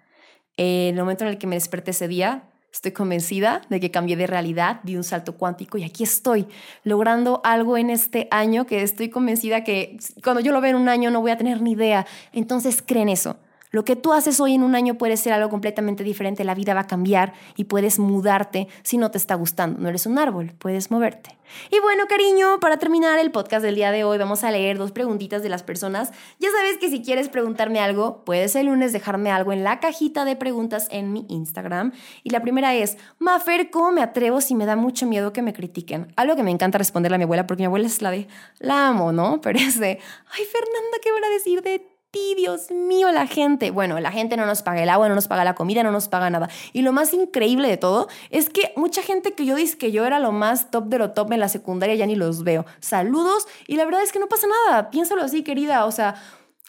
En 0.56 0.94
el 0.94 1.00
momento 1.00 1.24
en 1.24 1.30
el 1.30 1.38
que 1.38 1.46
me 1.46 1.56
desperté 1.56 1.92
ese 1.92 2.08
día, 2.08 2.50
estoy 2.72 2.92
convencida 2.92 3.62
de 3.68 3.80
que 3.80 3.90
cambié 3.90 4.16
de 4.16 4.26
realidad, 4.26 4.80
di 4.82 4.96
un 4.96 5.04
salto 5.04 5.36
cuántico 5.36 5.78
y 5.78 5.84
aquí 5.84 6.04
estoy, 6.04 6.46
logrando 6.84 7.40
algo 7.44 7.76
en 7.76 7.90
este 7.90 8.28
año 8.30 8.66
que 8.66 8.82
estoy 8.82 9.10
convencida 9.10 9.64
que 9.64 9.98
cuando 10.22 10.40
yo 10.40 10.52
lo 10.52 10.60
vea 10.60 10.70
en 10.70 10.76
un 10.76 10.88
año 10.88 11.10
no 11.10 11.20
voy 11.20 11.30
a 11.30 11.36
tener 11.36 11.62
ni 11.62 11.72
idea. 11.72 12.06
Entonces 12.32 12.82
creen 12.84 13.08
eso 13.08 13.38
Lo 13.70 13.84
que 13.84 13.96
tú 13.96 14.12
haces 14.12 14.40
hoy 14.40 14.54
en 14.54 14.62
un 14.62 14.74
año 14.74 14.94
puede 14.94 15.16
ser 15.16 15.32
algo 15.32 15.48
completamente 15.48 16.04
diferente, 16.04 16.44
la 16.44 16.54
vida 16.54 16.74
va 16.74 16.80
a 16.80 16.86
cambiar 16.86 17.34
y 17.56 17.64
puedes 17.64 17.98
mudarte 17.98 18.68
si 18.82 18.98
no 18.98 19.10
te 19.10 19.18
está 19.18 19.34
gustando. 19.34 19.80
No 19.80 19.88
eres 19.88 20.06
un 20.06 20.18
árbol, 20.18 20.52
puedes 20.58 20.90
moverte. 20.90 21.38
Y 21.70 21.80
bueno, 21.80 22.06
cariño, 22.08 22.60
para 22.60 22.78
terminar 22.78 23.18
el 23.18 23.30
podcast 23.30 23.64
del 23.64 23.74
día 23.74 23.90
de 23.90 24.04
hoy 24.04 24.18
vamos 24.18 24.44
a 24.44 24.50
leer 24.50 24.78
dos 24.78 24.92
preguntitas 24.92 25.42
de 25.42 25.48
las 25.48 25.62
personas. 25.62 26.12
Ya 26.38 26.48
sabes 26.50 26.78
que 26.78 26.90
si 26.90 27.02
quieres 27.02 27.28
preguntarme 27.28 27.80
algo, 27.80 28.24
puedes 28.24 28.54
el 28.56 28.66
lunes 28.66 28.92
dejarme 28.92 29.30
algo 29.30 29.52
en 29.52 29.64
la 29.64 29.80
cajita 29.80 30.24
de 30.24 30.36
preguntas 30.36 30.88
en 30.90 31.12
mi 31.12 31.26
Instagram. 31.28 31.92
Y 32.22 32.30
la 32.30 32.40
primera 32.40 32.74
es, 32.74 32.96
Mafer, 33.18 33.70
¿cómo 33.70 33.92
me 33.92 34.02
atrevo 34.02 34.40
si 34.40 34.54
me 34.54 34.66
da 34.66 34.76
mucho 34.76 35.06
miedo 35.06 35.32
que 35.32 35.42
me 35.42 35.52
critiquen? 35.52 36.12
Algo 36.16 36.36
que 36.36 36.42
me 36.42 36.50
encanta 36.50 36.78
responderle 36.78 37.16
a 37.16 37.18
mi 37.18 37.24
abuela, 37.24 37.46
porque 37.46 37.62
mi 37.62 37.66
abuela 37.66 37.86
es 37.86 38.02
la 38.02 38.10
de, 38.10 38.28
la 38.58 38.88
amo, 38.88 39.12
¿no? 39.12 39.40
Pero 39.42 39.58
es 39.58 39.78
de, 39.78 39.88
ay 39.88 40.44
Fernanda, 40.44 40.98
¿qué 41.02 41.12
van 41.12 41.24
a 41.24 41.30
decir 41.30 41.62
de 41.62 41.99
Dios 42.12 42.70
mío, 42.72 43.12
la 43.12 43.26
gente. 43.26 43.70
Bueno, 43.70 44.00
la 44.00 44.10
gente 44.10 44.36
no 44.36 44.44
nos 44.44 44.62
paga 44.62 44.82
el 44.82 44.88
agua, 44.88 45.08
no 45.08 45.14
nos 45.14 45.28
paga 45.28 45.44
la 45.44 45.54
comida, 45.54 45.84
no 45.84 45.92
nos 45.92 46.08
paga 46.08 46.28
nada. 46.28 46.48
Y 46.72 46.82
lo 46.82 46.92
más 46.92 47.14
increíble 47.14 47.68
de 47.68 47.76
todo 47.76 48.08
es 48.30 48.50
que 48.50 48.72
mucha 48.76 49.02
gente 49.02 49.32
que 49.34 49.44
yo 49.44 49.54
dije 49.54 49.78
que 49.78 49.92
yo 49.92 50.04
era 50.04 50.18
lo 50.18 50.32
más 50.32 50.70
top 50.72 50.86
de 50.86 50.98
lo 50.98 51.12
top 51.12 51.32
en 51.32 51.40
la 51.40 51.48
secundaria 51.48 51.94
ya 51.94 52.06
ni 52.06 52.16
los 52.16 52.42
veo. 52.42 52.66
Saludos 52.80 53.46
y 53.68 53.76
la 53.76 53.84
verdad 53.84 54.02
es 54.02 54.10
que 54.10 54.18
no 54.18 54.28
pasa 54.28 54.48
nada. 54.66 54.90
Piénsalo 54.90 55.22
así, 55.22 55.44
querida. 55.44 55.84
O 55.84 55.92
sea, 55.92 56.16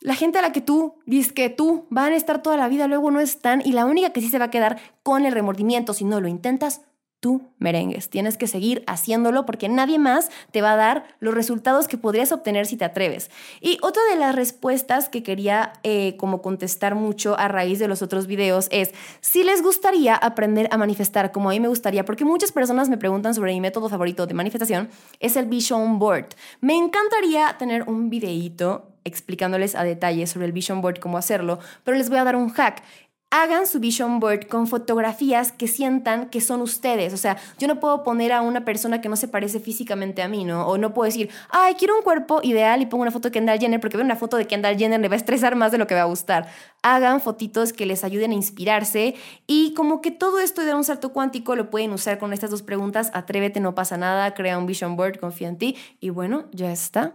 la 0.01 0.13
gente 0.13 0.37
a 0.37 0.41
la 0.43 0.51
que 0.51 0.61
tú 0.61 0.95
dices 1.05 1.33
que 1.33 1.49
tú 1.49 1.87
van 1.89 2.13
a 2.13 2.17
estar 2.17 2.43
toda 2.43 2.57
la 2.57 2.67
vida, 2.67 2.87
luego 2.87 3.09
no 3.09 3.19
están 3.19 3.61
y 3.65 3.71
la 3.71 3.85
única 3.85 4.11
que 4.11 4.21
sí 4.21 4.29
se 4.29 4.37
va 4.37 4.45
a 4.45 4.51
quedar 4.51 4.79
con 5.01 5.25
el 5.25 5.33
remordimiento 5.33 5.93
si 5.93 6.05
no 6.05 6.21
lo 6.21 6.27
intentas 6.27 6.81
tú 7.21 7.43
merengues. 7.59 8.09
Tienes 8.09 8.35
que 8.35 8.47
seguir 8.47 8.83
haciéndolo 8.87 9.45
porque 9.45 9.69
nadie 9.69 9.99
más 9.99 10.29
te 10.51 10.61
va 10.61 10.73
a 10.73 10.75
dar 10.75 11.05
los 11.19 11.33
resultados 11.33 11.87
que 11.87 11.97
podrías 11.97 12.31
obtener 12.31 12.65
si 12.65 12.75
te 12.75 12.83
atreves. 12.83 13.29
Y 13.61 13.77
otra 13.83 14.01
de 14.11 14.17
las 14.17 14.35
respuestas 14.35 15.07
que 15.07 15.21
quería 15.23 15.73
eh, 15.83 16.17
como 16.17 16.41
contestar 16.41 16.95
mucho 16.95 17.37
a 17.37 17.47
raíz 17.47 17.77
de 17.77 17.87
los 17.87 18.01
otros 18.01 18.25
videos 18.25 18.67
es 18.71 18.91
si 19.21 19.43
les 19.43 19.61
gustaría 19.61 20.15
aprender 20.15 20.67
a 20.71 20.77
manifestar 20.77 21.31
como 21.31 21.49
a 21.49 21.53
mí 21.53 21.59
me 21.59 21.67
gustaría, 21.67 22.03
porque 22.05 22.25
muchas 22.25 22.51
personas 22.51 22.89
me 22.89 22.97
preguntan 22.97 23.35
sobre 23.35 23.53
mi 23.53 23.61
método 23.61 23.87
favorito 23.87 24.25
de 24.25 24.33
manifestación, 24.33 24.89
es 25.19 25.35
el 25.35 25.45
Vision 25.45 25.99
Board. 25.99 26.29
Me 26.59 26.75
encantaría 26.75 27.55
tener 27.59 27.83
un 27.83 28.09
videíto 28.09 28.87
explicándoles 29.03 29.75
a 29.75 29.83
detalle 29.83 30.25
sobre 30.27 30.47
el 30.47 30.51
Vision 30.51 30.81
Board, 30.81 30.99
cómo 30.99 31.17
hacerlo, 31.17 31.59
pero 31.83 31.97
les 31.97 32.09
voy 32.09 32.17
a 32.17 32.23
dar 32.23 32.35
un 32.35 32.49
hack 32.49 32.83
hagan 33.31 33.65
su 33.65 33.79
vision 33.79 34.19
board 34.19 34.47
con 34.47 34.67
fotografías 34.67 35.53
que 35.53 35.67
sientan 35.67 36.29
que 36.29 36.41
son 36.41 36.61
ustedes. 36.61 37.13
O 37.13 37.17
sea, 37.17 37.37
yo 37.57 37.67
no 37.67 37.79
puedo 37.79 38.03
poner 38.03 38.33
a 38.33 38.41
una 38.41 38.65
persona 38.65 39.01
que 39.01 39.07
no 39.09 39.15
se 39.15 39.29
parece 39.29 39.59
físicamente 39.61 40.21
a 40.21 40.27
mí, 40.27 40.43
¿no? 40.43 40.67
O 40.67 40.77
no 40.77 40.93
puedo 40.93 41.05
decir, 41.05 41.29
ay, 41.49 41.75
quiero 41.75 41.95
un 41.97 42.03
cuerpo 42.03 42.41
ideal 42.43 42.81
y 42.81 42.85
pongo 42.85 43.03
una 43.03 43.11
foto 43.11 43.29
de 43.29 43.31
Kendall 43.31 43.59
Jenner 43.59 43.79
porque 43.79 43.97
ver 43.97 44.05
una 44.05 44.17
foto 44.17 44.35
de 44.35 44.45
Kendall 44.45 44.77
Jenner 44.77 44.99
le 44.99 45.07
va 45.07 45.15
a 45.15 45.17
estresar 45.17 45.55
más 45.55 45.71
de 45.71 45.77
lo 45.77 45.87
que 45.87 45.95
va 45.95 46.01
a 46.01 46.05
gustar. 46.05 46.49
Hagan 46.83 47.21
fotitos 47.21 47.71
que 47.71 47.85
les 47.85 48.03
ayuden 48.03 48.31
a 48.31 48.35
inspirarse 48.35 49.15
y 49.47 49.73
como 49.75 50.01
que 50.01 50.11
todo 50.11 50.39
esto 50.39 50.63
de 50.65 50.75
un 50.75 50.83
salto 50.83 51.13
cuántico 51.13 51.55
lo 51.55 51.69
pueden 51.69 51.91
usar 51.93 52.19
con 52.19 52.33
estas 52.33 52.51
dos 52.51 52.63
preguntas. 52.63 53.11
Atrévete, 53.13 53.61
no 53.61 53.75
pasa 53.75 53.97
nada, 53.97 54.33
crea 54.33 54.57
un 54.57 54.65
vision 54.65 54.97
board, 54.97 55.19
confía 55.19 55.47
en 55.47 55.57
ti 55.57 55.77
y 56.01 56.09
bueno, 56.09 56.45
ya 56.51 56.71
está. 56.71 57.13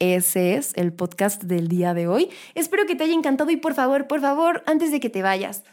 Ese 0.00 0.54
es 0.54 0.72
el 0.76 0.92
podcast 0.92 1.42
del 1.42 1.66
día 1.66 1.92
de 1.92 2.06
hoy. 2.06 2.30
Espero 2.54 2.86
que 2.86 2.94
te 2.94 3.04
haya 3.04 3.14
encantado 3.14 3.50
y 3.50 3.56
por 3.56 3.74
favor, 3.74 4.06
por 4.06 4.20
favor, 4.20 4.62
antes 4.66 4.92
de 4.92 5.00
que 5.00 5.10
te 5.10 5.22
vayas, 5.22 5.64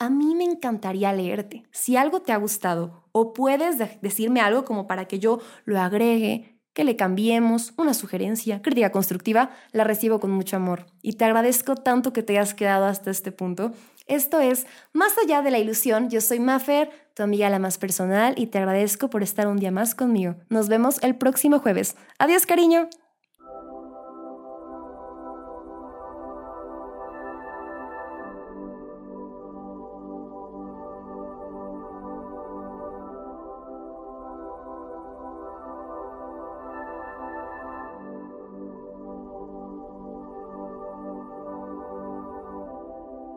a 0.00 0.10
mí 0.10 0.34
me 0.34 0.42
encantaría 0.42 1.12
leerte. 1.12 1.62
Si 1.70 1.96
algo 1.96 2.22
te 2.22 2.32
ha 2.32 2.38
gustado 2.38 3.08
o 3.12 3.32
puedes 3.32 3.78
decirme 4.00 4.40
algo 4.40 4.64
como 4.64 4.88
para 4.88 5.04
que 5.04 5.20
yo 5.20 5.38
lo 5.64 5.80
agregue, 5.80 6.60
que 6.72 6.82
le 6.82 6.96
cambiemos, 6.96 7.72
una 7.76 7.94
sugerencia, 7.94 8.62
crítica 8.62 8.90
constructiva, 8.90 9.50
la 9.70 9.84
recibo 9.84 10.18
con 10.18 10.32
mucho 10.32 10.56
amor. 10.56 10.86
Y 11.00 11.12
te 11.12 11.24
agradezco 11.24 11.76
tanto 11.76 12.12
que 12.12 12.24
te 12.24 12.36
hayas 12.36 12.54
quedado 12.54 12.86
hasta 12.86 13.12
este 13.12 13.30
punto. 13.30 13.72
Esto 14.08 14.40
es 14.40 14.66
Más 14.92 15.16
allá 15.18 15.42
de 15.42 15.52
la 15.52 15.60
ilusión. 15.60 16.10
Yo 16.10 16.20
soy 16.20 16.40
Mafer, 16.40 16.90
tu 17.14 17.22
amiga 17.22 17.48
la 17.48 17.60
más 17.60 17.78
personal, 17.78 18.34
y 18.36 18.48
te 18.48 18.58
agradezco 18.58 19.08
por 19.08 19.22
estar 19.22 19.46
un 19.46 19.58
día 19.58 19.70
más 19.70 19.94
conmigo. 19.94 20.34
Nos 20.48 20.68
vemos 20.68 21.00
el 21.02 21.14
próximo 21.14 21.60
jueves. 21.60 21.94
Adiós, 22.18 22.44
cariño. 22.46 22.88